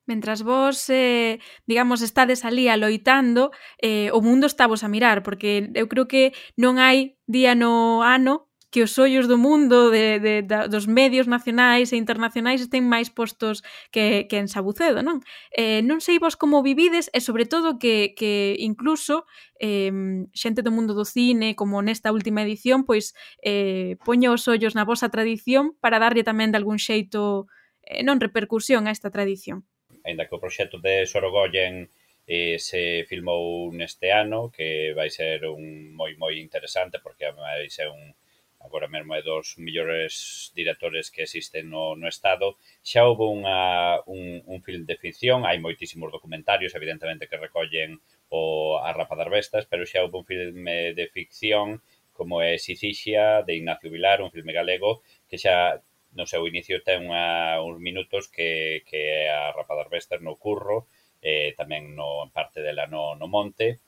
[0.06, 5.70] Mentras vos, eh, digamos, estades ali aloitando, eh, o mundo está vos a mirar, porque
[5.74, 10.34] eu creo que non hai día no ano que os ollos do mundo de, de,
[10.42, 13.60] de dos medios nacionais e internacionais estén máis postos
[13.92, 15.20] que, que en Sabucedo, non?
[15.52, 19.28] Eh, non sei vos como vivides e sobre todo que, que incluso
[19.60, 19.92] eh,
[20.32, 23.12] xente do mundo do cine como nesta última edición pois
[23.44, 27.44] eh, poño os ollos na vosa tradición para darlle tamén de algún xeito
[27.84, 29.68] eh, non repercusión a esta tradición.
[30.08, 31.92] Ainda que o proxecto de Sorogoyen
[32.24, 37.92] eh, se filmou neste ano, que vai ser un moi moi interesante porque vai ser
[37.92, 38.16] un,
[38.64, 42.56] agora mesmo é dos millores directores que existen no, no Estado.
[42.80, 48.00] Xa houve unha, un, un film de ficción, hai moitísimos documentarios, evidentemente, que recollen
[48.30, 51.82] o a Rapa das Bestas, pero xa houve un filme de ficción
[52.12, 55.82] como é Sicixia, de Ignacio Vilar, un filme galego, que xa
[56.12, 60.36] no seu inicio ten unha, uns minutos que, que é a Rapa das Bestas no
[60.36, 60.86] Curro,
[61.22, 63.80] eh, tamén no parte dela no, no Monte,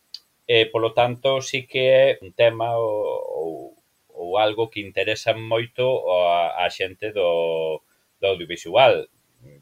[0.47, 2.97] e, polo tanto, sí que é un tema ou,
[3.39, 3.49] ou
[4.15, 7.83] ou algo que interesa moito a, a xente do,
[8.23, 9.11] do audiovisual.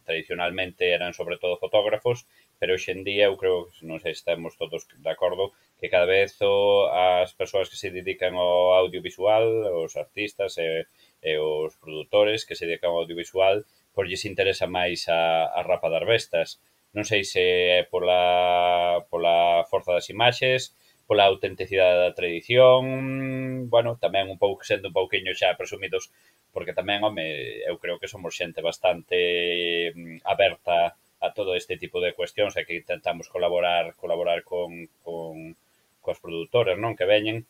[0.06, 2.28] Tradicionalmente eran sobre todo fotógrafos,
[2.62, 5.50] pero hoxe en día eu creo que non sei, estamos todos de acordo
[5.82, 9.42] que cada vez o, as persoas que se dedican ao audiovisual,
[9.82, 10.86] os artistas e,
[11.18, 15.90] e os produtores que se dedican ao audiovisual, por lles interesa máis a, a rapa
[15.90, 16.48] das bestas.
[16.94, 20.76] Non sei se é pola, pola forza das imaxes,
[21.12, 26.08] pola autenticidade da tradición, bueno, tamén un pouco sendo un pouquiño xa presumidos,
[26.56, 27.28] porque tamén, home,
[27.68, 32.64] eu creo que somos xente bastante mm, aberta a todo este tipo de cuestións e
[32.64, 35.52] que intentamos colaborar colaborar con, con
[36.00, 37.44] cos produtores, non, que veñen,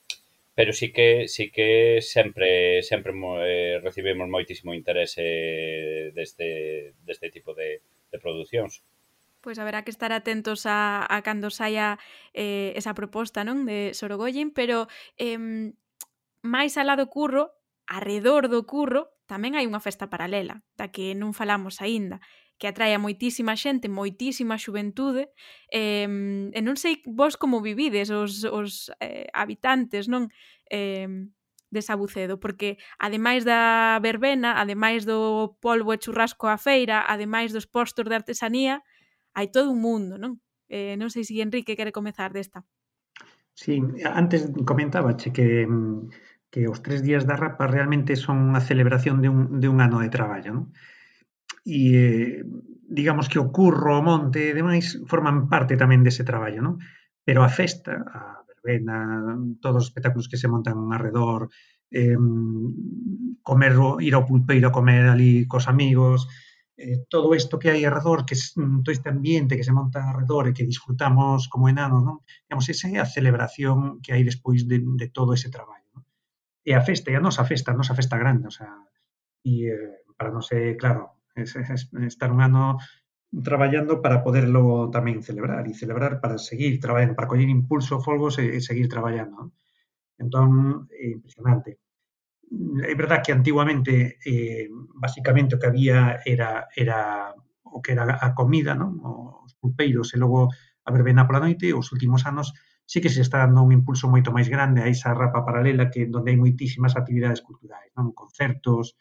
[0.58, 3.14] pero sí que sí que sempre sempre
[3.46, 7.78] eh, recibimos moitísimo interese deste deste tipo de
[8.10, 8.82] de producións.
[9.42, 11.98] Pois haberá que estar atentos a, a cando saia
[12.32, 14.86] eh, esa proposta non de Sorogoyen, pero
[15.18, 15.74] eh,
[16.46, 17.50] máis alá do curro,
[17.90, 22.22] arredor do curro, tamén hai unha festa paralela, da que non falamos aínda,
[22.54, 25.34] que atrae a moitísima xente, moitísima xuventude,
[25.74, 30.30] eh, e non sei vos como vivides os, os eh, habitantes non?
[30.70, 31.10] Eh,
[31.72, 37.64] de Sabucedo, porque ademais da verbena, ademais do polvo e churrasco a feira, ademais dos
[37.64, 38.84] postos de artesanía,
[39.36, 40.40] hai todo un mundo, non?
[40.68, 42.64] Eh, non sei se Enrique quere comezar desta.
[43.52, 49.24] Sí, antes comentábache que mm, que os tres días da rapa realmente son unha celebración
[49.24, 50.52] de un, de un ano de traballo.
[50.52, 50.64] Non?
[51.64, 52.44] E eh,
[52.92, 56.60] digamos que o curro, o monte e demais forman parte tamén dese traballo.
[56.60, 56.76] Non?
[57.24, 59.32] Pero a festa, a verbena,
[59.64, 61.48] todos os espectáculos que se montan alrededor,
[61.88, 62.20] eh,
[63.40, 63.72] comer,
[64.04, 66.28] ir ao pulpeiro a comer ali cos amigos,
[66.82, 68.34] eh, todo isto que hai alrededor, que
[68.82, 72.18] todo este ambiente que se monta alrededor e que disfrutamos como enanos, non?
[72.50, 74.82] Digamos, esa celebración que hai despois de,
[75.14, 75.86] todo ese traballo.
[75.94, 76.02] Non?
[76.66, 78.74] E a festa, e a nosa festa, a nosa festa grande, o sea,
[79.46, 82.82] e eh, para non ser, claro, es, es, estar un ano
[83.30, 88.58] traballando para poderlo tamén celebrar e celebrar para seguir traballando, para coller impulso, folgos e
[88.58, 89.34] seguir traballando.
[89.38, 89.48] Non?
[90.18, 90.50] Entón,
[90.90, 91.81] é impresionante
[92.52, 97.32] Mm, é verdad que antiguamente eh, basicamente o que había era era
[97.64, 99.00] o que era a comida, non?
[99.46, 100.52] os pulpeiros e logo
[100.84, 102.52] a verbena pola noite, os últimos anos
[102.84, 106.04] sí que se está dando un impulso moito máis grande a esa rapa paralela que
[106.04, 108.12] onde hai moitísimas actividades culturais, non?
[108.12, 109.00] concertos,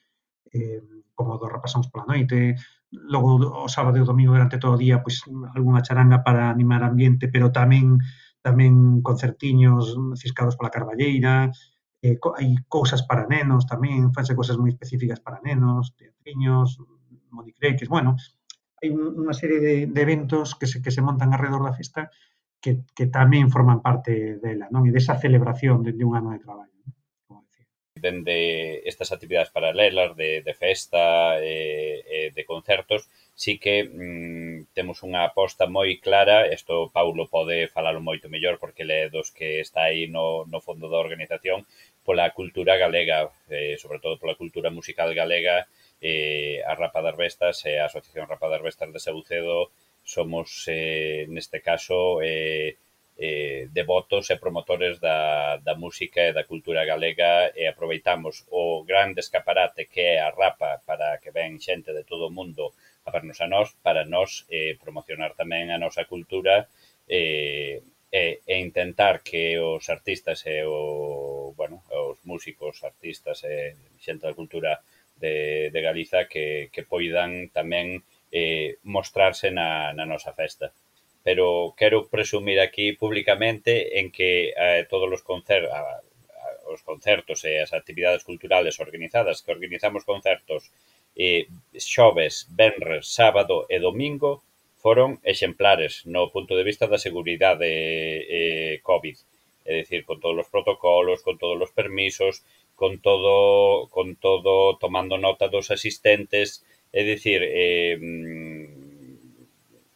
[0.55, 0.79] eh,
[1.11, 2.55] como dos rapasóns pola noite,
[2.91, 6.87] logo o sábado e o domingo durante todo o día, pois algunha charanga para animar
[6.87, 7.99] ambiente, pero tamén
[8.39, 11.51] tamén concertiños mm, ciscados pola Carballeira,
[12.01, 16.81] eh, hai cousas para nenos tamén, fanse cousas moi específicas para nenos, teatriños,
[17.29, 18.17] monicreques, bueno,
[18.81, 22.09] hai unha serie de, de eventos que se, que se montan alrededor da festa
[22.61, 24.85] que, que tamén forman parte dela, non?
[24.85, 26.93] E desa celebración de, de un ano de traballo, non?
[27.25, 27.45] como.
[27.97, 35.01] Dende estas actividades paralelas de, de festa, eh, eh, de concertos, sí que mm, temos
[35.01, 39.61] unha aposta moi clara, isto Paulo pode falalo moito mellor porque ele é dos que
[39.61, 41.65] está aí no, no fondo da organización,
[42.03, 45.67] pola cultura galega, eh, sobre todo pola cultura musical galega,
[46.01, 49.71] eh, a Rapa das Bestas e eh, a Asociación Rapa das Bestas de Saucedo
[50.03, 52.77] somos, eh, neste caso, eh,
[53.21, 59.21] eh, devotos e promotores da, da música e da cultura galega e aproveitamos o grande
[59.21, 62.73] escaparate que é a Rapa para que ven xente de todo o mundo
[63.05, 66.65] a vernos a nós, para nós eh, promocionar tamén a nosa cultura
[67.05, 74.27] eh, e, e intentar que os artistas e o bueno, aos músicos, artistas e xente
[74.27, 74.81] da cultura
[75.17, 80.73] de, de Galiza que, que poidan tamén eh, mostrarse na, na nosa festa.
[81.21, 85.69] Pero quero presumir aquí públicamente en que eh, todos os concertos,
[86.71, 90.71] os concertos e as actividades culturales organizadas que organizamos concertos
[91.15, 91.45] eh,
[91.77, 94.41] xoves, venres, sábado e domingo
[94.81, 99.17] foron exemplares no punto de vista da seguridade eh, COVID
[99.65, 102.43] é dicir, con todos os protocolos, con todos os permisos,
[102.75, 108.65] con todo, con todo tomando nota dos asistentes, é dicir, eh, mm,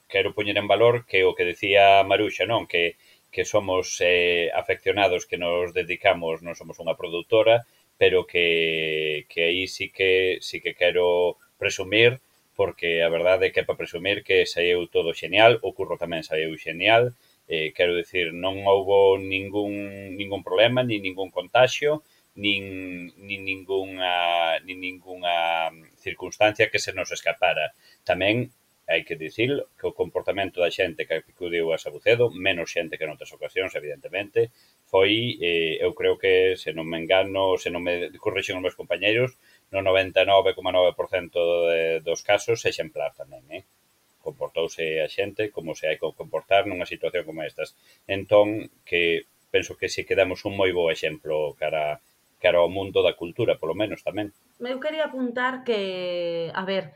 [0.08, 2.96] quero poñer en valor que o que decía Maruxa, non, que
[3.36, 7.68] que somos eh, afeccionados, que nos dedicamos, non somos unha produtora,
[8.00, 12.24] pero que, que aí sí que, sí que quero presumir,
[12.56, 16.24] porque a verdade é que é para presumir que saiu todo genial, o curro tamén
[16.24, 17.12] saiu genial,
[17.48, 19.74] Eh, quero dicir, non houbo ningún,
[20.18, 22.02] ningún problema, ni ningún contagio,
[22.44, 25.70] nin, nin, ninguna, nin ninguna
[26.06, 27.66] circunstancia que se nos escapara.
[28.10, 28.36] Tamén
[28.92, 33.08] hai que dicir que o comportamento da xente que acudiu a Sabucedo, menos xente que
[33.10, 34.40] noutras ocasións, evidentemente,
[34.92, 37.94] foi, eh, eu creo que, se non me engano, se non me
[38.24, 39.30] corrixen os meus compañeiros,
[39.74, 43.35] no 99,9% de, dos casos exemplar tamén
[44.66, 47.78] comportouse a xente, como se hai que comportar nunha situación como estas.
[48.10, 52.02] Entón, que penso que si quedamos un moi bo exemplo cara
[52.42, 54.34] cara ao mundo da cultura, polo menos tamén.
[54.60, 56.94] Eu quería apuntar que, a ver,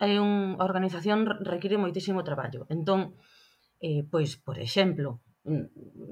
[0.00, 2.64] é un, a organización require moitísimo traballo.
[2.70, 3.16] Entón,
[3.82, 5.66] eh, pois, por exemplo, mm,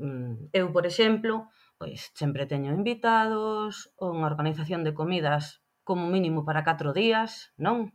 [0.05, 1.49] mm, eu, por exemplo,
[1.79, 7.95] pois sempre teño invitados, unha organización de comidas como mínimo para 4 días, non?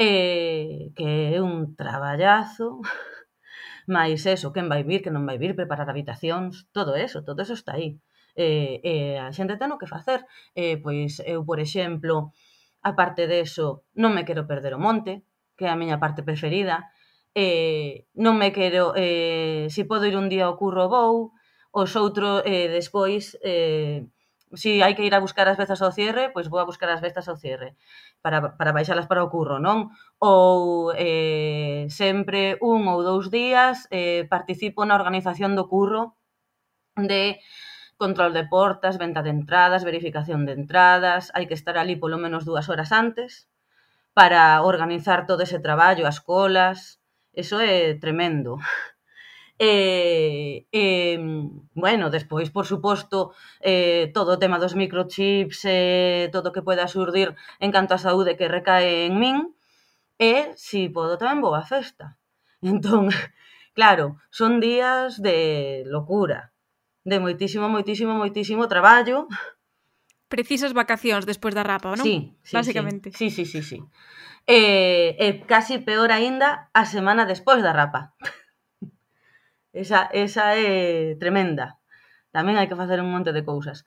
[0.00, 2.80] eh, que é un traballazo,
[3.96, 7.54] máis eso, quen vai vir, que non vai vir, preparar habitacións, todo eso, todo eso
[7.56, 8.00] está aí.
[8.36, 10.24] Eh, eh, a xente ten o que facer.
[10.56, 12.32] Eh, pois eu, por exemplo,
[12.80, 15.12] a parte deso, non me quero perder o monte,
[15.56, 16.88] que é a miña parte preferida,
[17.36, 21.36] eh, non me quero, eh, se si podo ir un día ao curro vou,
[21.70, 24.08] os outros eh, despois eh,
[24.54, 27.00] si hai que ir a buscar as vezas ao cierre, pois vou a buscar as
[27.00, 27.76] vezas ao cierre
[28.22, 29.94] para, para baixalas para o curro, non?
[30.18, 36.18] Ou eh, sempre un ou dous días eh, participo na organización do curro
[36.96, 37.38] de
[37.96, 42.42] control de portas, venta de entradas, verificación de entradas, hai que estar ali polo menos
[42.48, 43.46] dúas horas antes
[44.18, 46.98] para organizar todo ese traballo, as colas,
[47.32, 48.58] eso é tremendo.
[49.60, 51.20] E, e,
[51.76, 56.88] bueno, despois, por suposto, eh, todo o tema dos microchips, eh, todo o que poida
[56.88, 59.52] surdir en canto a saúde que recae en min,
[60.16, 62.16] e, si podo, tamén vou a festa.
[62.64, 63.12] Entón,
[63.76, 66.56] claro, son días de locura,
[67.04, 69.28] de moitísimo, moitísimo, moitísimo traballo,
[70.32, 72.06] precisas vacacións despois da rapa, non?
[72.06, 73.12] Sí, sí, Básicamente.
[73.12, 73.76] Sí, sí, sí, sí.
[73.76, 73.78] sí.
[74.48, 78.16] E, eh, e eh, casi peor aínda a semana despois da rapa.
[79.72, 81.78] Esa, esa é tremenda.
[82.34, 83.86] Tamén hai que facer un monte de cousas.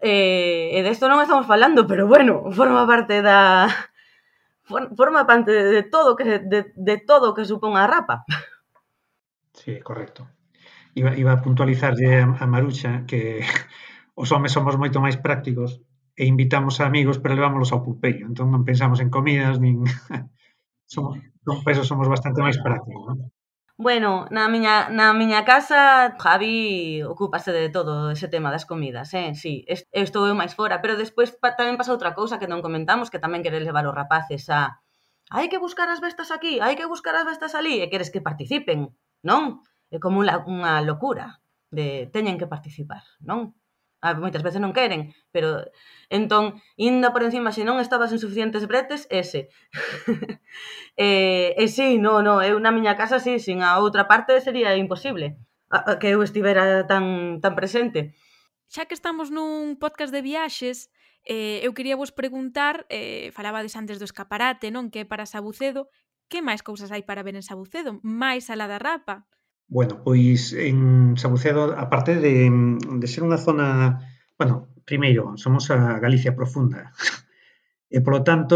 [0.00, 3.68] Eh, e desto non estamos falando, pero bueno, forma parte da
[4.96, 8.24] forma parte de todo que de, de todo que supón a rapa.
[9.52, 10.28] Sí, correcto.
[10.94, 13.44] Iba, iba a puntualizarlle a, a Maruxa que
[14.14, 15.80] os homes somos moito máis prácticos
[16.16, 18.28] e invitamos a amigos, pero levámoslos ao pulpeiro.
[18.28, 19.84] Entón non pensamos en comidas, nin...
[20.92, 23.29] somos, non peso somos bastante máis prácticos, non?
[23.86, 29.32] Bueno, na miña, na miña casa Javi ocúpase de todo ese tema das comidas, eh?
[29.42, 29.64] Sí,
[29.98, 33.08] eu estou eu máis fora, pero despois pa, tamén pasa outra cousa que non comentamos,
[33.08, 34.60] que tamén queres levar os rapaces a
[35.32, 38.20] hai que buscar as bestas aquí, hai que buscar as bestas ali, e queres que
[38.28, 38.92] participen,
[39.24, 39.64] non?
[39.88, 41.40] É como unha, unha locura
[41.72, 43.56] de teñen que participar, non?
[44.00, 45.60] A, moitas veces non queren, pero
[46.08, 49.52] entón, inda por encima, se non estabas en suficientes bretes, ese.
[51.00, 54.36] Eh, e, e sí, no, no, eu na miña casa sí, sin a outra parte
[54.44, 55.40] sería imposible
[55.72, 58.12] a, a que eu estivera tan, tan presente.
[58.68, 60.92] Xa que estamos nun podcast de viaxes,
[61.24, 64.92] eh, eu quería vos preguntar, eh, falabades antes do escaparate, non?
[64.92, 65.88] Que é para Sabucedo,
[66.28, 67.98] que máis cousas hai para ver en Sabucedo?
[68.04, 69.24] Máis alá da rapa?
[69.70, 72.50] Bueno, pois en Sabucedo, aparte de,
[73.06, 74.02] ser unha zona,
[74.34, 76.90] bueno, primeiro, somos a Galicia profunda.
[77.90, 78.54] E, polo tanto,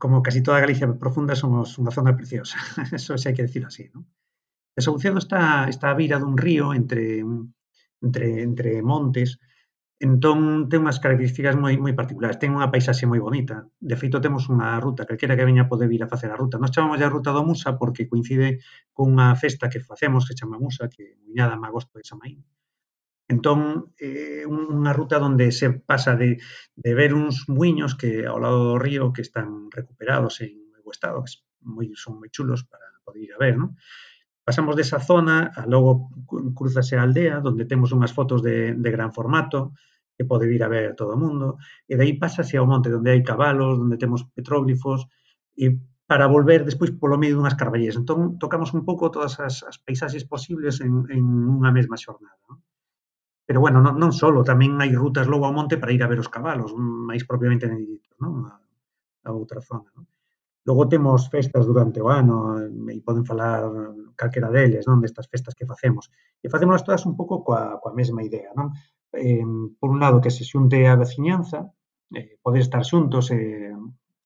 [0.00, 2.56] como casi toda Galicia profunda, somos unha zona preciosa.
[2.96, 4.08] Eso xa hai que decirlo así, non?
[4.76, 7.20] E Sabucedo está, está a vira dun río entre,
[8.00, 9.36] entre montes,
[9.98, 13.64] Entón ten unhas características moi moi particulares, ten unha paisaxe moi bonita.
[13.80, 16.60] De feito temos unha ruta, calquera que veña pode vir a facer a ruta.
[16.60, 18.60] Nós chamamos a ruta do Musa porque coincide
[18.92, 22.44] cunha festa que facemos que chama Musa, que muñada en agosto de Samaín.
[23.34, 23.58] Entón,
[23.96, 26.44] é eh, unha ruta onde se pasa de,
[26.84, 30.52] de ver uns muiños que ao lado do río que están recuperados en
[30.84, 33.74] bo estado, que moi, son moi chulos para poder ir a ver, non?
[34.46, 36.14] Pasamos desa zona, a logo
[36.54, 39.74] cruzase a aldea, onde temos unhas fotos de, de gran formato,
[40.14, 41.58] que pode vir a ver todo o mundo,
[41.90, 45.10] e dai pasase ao monte onde hai cabalos, onde temos petróglifos,
[45.58, 47.98] e para volver despois polo medio dunhas carballeiras.
[47.98, 52.38] Entón, tocamos un pouco todas as, as paisaxes posibles en, en unha mesma xornada.
[52.46, 52.62] Non?
[53.50, 56.22] Pero, bueno, non, non solo, tamén hai rutas logo ao monte para ir a ver
[56.22, 58.46] os cabalos, máis propiamente en Egipto, non?
[58.46, 58.54] A,
[59.26, 59.90] a outra zona.
[59.98, 60.06] Non?
[60.66, 63.70] Logo temos festas durante o ano, eh, e poden falar
[64.18, 66.10] calquera deles, non, destas festas que facemos.
[66.42, 68.74] E facémolas todas un pouco coa, coa mesma idea, non?
[69.14, 69.46] Eh,
[69.78, 71.70] por un lado, que se xunte a veciñanza,
[72.10, 73.70] eh, poder estar xuntos, eh,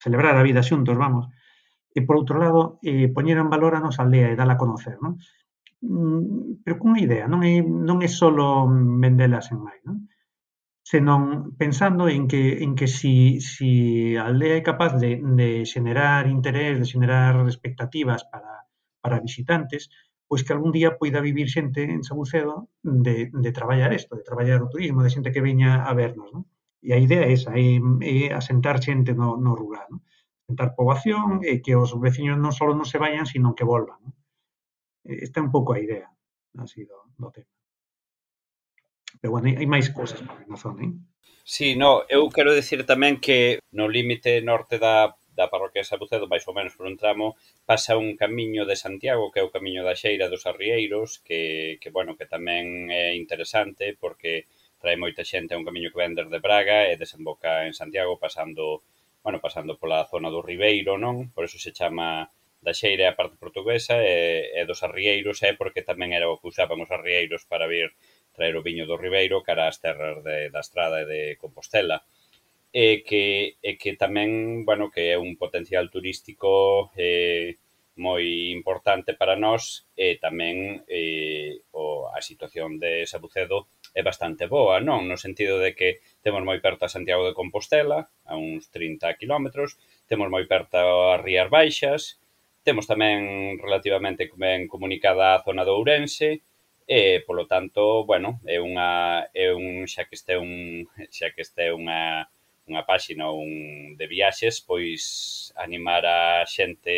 [0.00, 1.28] celebrar a vida xuntos, vamos.
[1.92, 4.96] E por outro lado, eh, poñer en valor a nosa aldea e dala a conocer,
[5.04, 5.20] non?
[5.84, 8.68] Mm, pero cunha idea, non é, non é solo
[9.00, 10.08] vendelas en mai, non?
[10.82, 16.26] senón pensando en que en que si si a aldea é capaz de, de xenerar
[16.26, 18.66] interés, de xenerar expectativas para,
[19.02, 19.90] para visitantes,
[20.28, 24.62] pois que algún día poida vivir xente en Sabucedo de, de traballar isto, de traballar
[24.62, 26.44] o turismo, de xente que veña a vernos, non?
[26.80, 27.76] E a idea é esa, é,
[28.14, 30.00] é asentar xente no, no rural, non?
[30.44, 33.98] asentar poboación e que os veciños non só non se vayan, sino que volvan.
[34.04, 34.14] Non?
[35.26, 36.08] Esta é un pouco a idea
[36.58, 37.59] así do, do tema.
[39.18, 40.94] Pero bueno, hai máis cousas na zona, hein?
[40.94, 41.10] ¿eh?
[41.44, 46.30] Sí, no, eu quero decir tamén que no límite norte da, da parroquia de Sabucedo,
[46.30, 47.34] máis ou menos por un tramo,
[47.66, 51.90] pasa un camiño de Santiago, que é o camiño da Xeira dos Arrieiros, que, que
[51.90, 54.46] bueno, que tamén é interesante porque
[54.80, 58.86] trae moita xente, é un camiño que ven desde Braga e desemboca en Santiago pasando,
[59.24, 61.34] bueno, pasando pola zona do Ribeiro, non?
[61.34, 62.30] Por eso se chama
[62.60, 66.52] da Xeira a parte portuguesa e, e dos arrieiros é porque tamén era o que
[66.52, 67.88] usaban os arrieiros para vir
[68.34, 72.02] traer o viño do Ribeiro cara ás terras de, da Estrada e de Compostela
[72.72, 77.58] e que, e que tamén, bueno, que é un potencial turístico eh,
[77.98, 84.78] moi importante para nós e tamén eh, o, a situación de Sabucedo é bastante boa,
[84.78, 85.10] non?
[85.10, 89.50] No sentido de que temos moi perto a Santiago de Compostela, a uns 30 km,
[90.06, 92.22] temos moi perto a Rías Baixas,
[92.62, 96.40] temos tamén relativamente ben comunicada a zona do Ourense,
[96.98, 98.90] E, polo tanto, bueno, é unha
[99.44, 100.52] é un xa que este un
[101.16, 102.02] xa que este unha
[102.70, 103.50] unha páxina un
[103.98, 105.02] de viaxes, pois
[105.66, 106.20] animar a
[106.56, 106.96] xente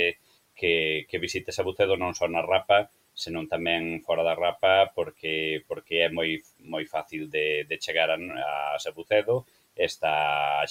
[0.58, 0.72] que,
[1.08, 2.78] que visite Sabucedo non só na Rapa,
[3.22, 5.34] senón tamén fora da Rapa, porque
[5.68, 6.30] porque é moi
[6.72, 9.44] moi fácil de, de chegar a, a Sabucedo,
[9.88, 10.12] esta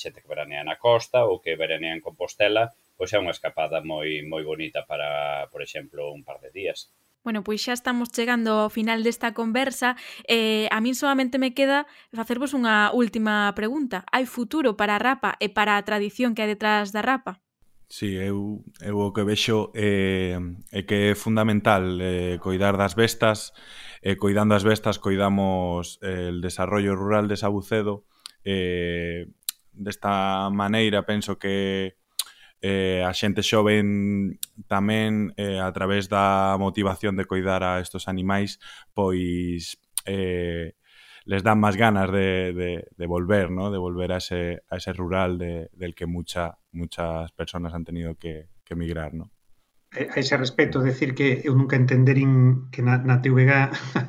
[0.01, 2.63] xente que veranea na costa ou que veranea en Compostela,
[2.97, 5.09] pois é unha escapada moi moi bonita para,
[5.53, 6.89] por exemplo, un par de días.
[7.23, 9.93] Bueno, pois xa estamos chegando ao final desta conversa
[10.25, 14.01] e eh, a min solamente me queda facervos unha última pregunta.
[14.09, 17.37] Hai futuro para a rapa e para a tradición que hai detrás da rapa?
[17.93, 20.39] Sí, eu, eu o que vexo é, eh,
[20.73, 23.53] é que é fundamental eh, coidar das bestas
[24.01, 28.09] e eh, coidando as bestas coidamos eh, el desarrollo rural de Sabucedo
[28.41, 29.29] eh,
[29.77, 32.00] desta maneira penso que
[32.61, 34.37] eh, a xente xoven
[34.69, 38.61] tamén eh, a través da motivación de coidar a estos animais
[38.93, 40.77] pois eh,
[41.25, 43.69] les dan máis ganas de, de, de volver, ¿no?
[43.69, 48.15] de volver a ese, a ese rural de, del que mucha, muchas personas han tenido
[48.15, 49.13] que, que emigrar.
[49.13, 49.31] ¿no?
[49.93, 53.51] Eh, a ese respecto, decir que eu nunca entenderín que na, na TVG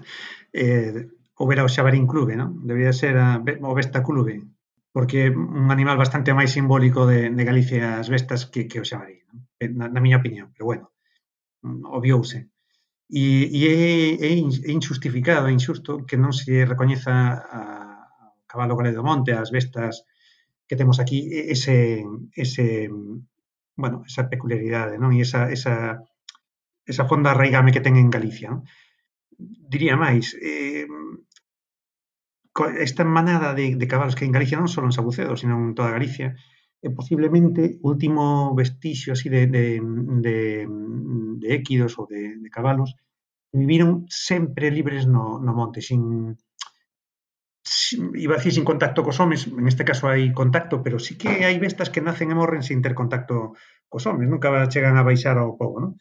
[0.53, 2.55] eh, houbera o Xabarín Clube, ¿no?
[2.63, 4.47] Debería ser a, o Vesta Clube,
[4.93, 8.85] porque é un animal bastante máis simbólico de, de Galicia as bestas que, que o
[8.85, 9.25] xabarí,
[9.59, 10.85] eh, na, na miña opinión, pero bueno,
[11.89, 12.53] obviouse.
[13.09, 13.81] E, e é,
[14.29, 17.61] é injustificado, é injusto que non se recoñeza a, a
[18.45, 20.05] cabalo galego do monte, as bestas
[20.69, 22.05] que temos aquí, ese,
[22.37, 22.89] ese
[23.77, 25.17] bueno, esa peculiaridade, non?
[25.17, 26.05] E esa, esa,
[26.85, 28.65] esa fonda arraigame que ten en Galicia, non?
[29.73, 30.85] Diría máis, eh,
[32.79, 35.95] esta manada de, de cabalos que en Galicia non só en Sabucedo, sino en toda
[35.97, 36.37] Galicia,
[36.83, 39.79] é posiblemente o último vestixio así de, de,
[40.27, 40.39] de,
[41.39, 42.99] de équidos ou de, de cabalos
[43.49, 46.35] que viviron sempre libres no, no monte, sin,
[47.63, 51.15] sin iba a decir sin contacto cos homes, en este caso hai contacto, pero sí
[51.15, 53.55] que hai bestas que nacen e morren sin ter contacto
[53.87, 55.93] cos homes, nunca chegan a baixar ao pobo, non?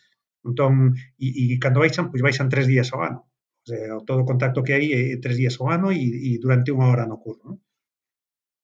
[0.42, 3.31] Entón, e, e cando baixan, pois baixan tres días ao ano.
[3.68, 6.30] Eh, o sea, todo o contacto que hai é tres días ao ano e, e
[6.44, 7.44] durante unha hora no curro.
[7.46, 7.58] Non?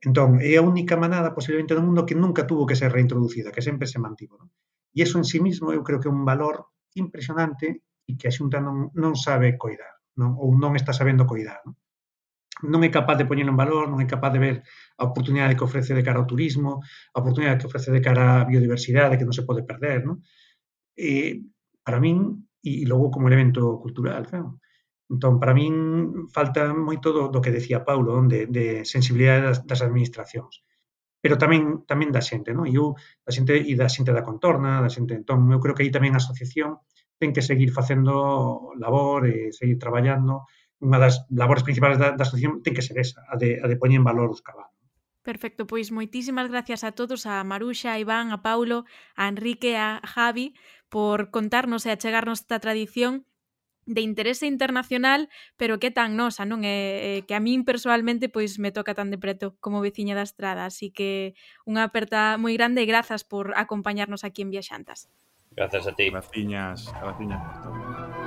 [0.07, 3.65] Entón, é a única manada posiblemente do mundo que nunca tuvo que ser reintroducida, que
[3.67, 4.33] sempre se mantivo.
[4.41, 4.49] Non?
[4.97, 6.55] E iso en sí mismo eu creo que é un valor
[7.03, 7.67] impresionante
[8.09, 10.33] e que a xunta non, non sabe coidar, non?
[10.41, 11.61] ou non está sabendo coidar.
[11.65, 11.75] Non?
[12.65, 14.55] non é capaz de poñelo en valor, non é capaz de ver
[14.97, 16.81] a oportunidade que ofrece de cara ao turismo,
[17.13, 20.17] a oportunidade que ofrece de cara á biodiversidade que non se pode perder, non?
[20.97, 21.33] E, eh,
[21.85, 24.57] para min, e, logo como elemento cultural, claro.
[25.07, 29.79] Entón, para min, falta moito do, do que decía Paulo, de, de sensibilidade das, das
[29.79, 30.67] administracións.
[31.23, 32.67] Pero tamén tamén da xente, non?
[32.67, 35.83] E eu, da xente e da xente da contorna, da xente, entón, eu creo que
[35.87, 36.83] aí tamén a asociación
[37.17, 40.45] ten que seguir facendo labor e seguir traballando.
[40.77, 43.79] Unha das labores principais da, da asociación ten que ser esa, a de, a de
[43.81, 44.77] poñer en valor os cabalos.
[45.27, 48.87] Perfecto, pois moitísimas gracias a todos, a Maruxa, a Iván, a Paulo,
[49.19, 50.55] a Enrique, a Javi,
[50.87, 53.26] por contarnos e achegarnos esta tradición
[53.87, 58.75] de interese internacional, pero que tan nosa, non é que a min persoalmente pois me
[58.75, 61.33] toca tan de preto como veciña da estrada, así que
[61.63, 65.07] unha aperta moi grande e grazas por acompañarnos aquí en Viaxantas.
[65.55, 66.11] Grazas a ti.
[66.11, 68.26] Graciñas, graciñas.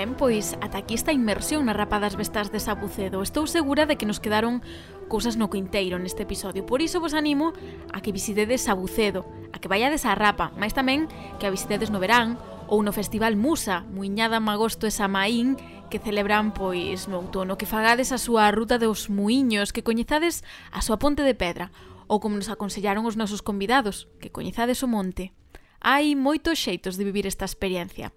[0.00, 3.20] Ben, pois ata aquí esta inmersión na rapadas bestas de Sabucedo.
[3.20, 4.64] Estou segura de que nos quedaron
[5.12, 6.64] cousas no quinteiro neste episodio.
[6.64, 7.52] Por iso vos animo
[7.92, 11.04] a que visitedes Sabucedo, a que vayades a Rapa, máis tamén
[11.36, 15.60] que a visitedes no verán ou no Festival Musa, Muiñada, Magosto e Samaín,
[15.92, 20.80] que celebran pois no outono, que fagades a súa ruta dos muiños, que coñezades a
[20.80, 21.76] súa ponte de pedra,
[22.08, 25.36] ou como nos aconsellaron os nosos convidados, que coñezades o monte.
[25.84, 28.16] Hai moitos xeitos de vivir esta experiencia.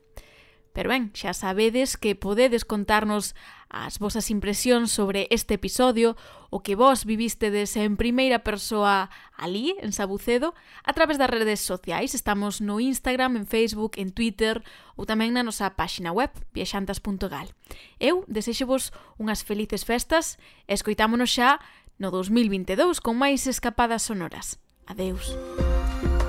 [0.74, 3.38] Pero ben, xa sabedes que podedes contarnos
[3.70, 6.18] as vosas impresións sobre este episodio,
[6.50, 10.54] o que vos vivistedes en primeira persoa ali, en Sabucedo,
[10.86, 12.14] a través das redes sociais.
[12.14, 14.62] Estamos no Instagram, en Facebook, en Twitter
[14.98, 17.50] ou tamén na nosa páxina web, viaxantas.gal.
[17.98, 20.38] Eu desexo vos unhas felices festas
[20.70, 21.62] e escoitámonos xa
[22.02, 24.62] no 2022 con máis escapadas sonoras.
[24.86, 25.34] Adeus.
[25.34, 26.23] Música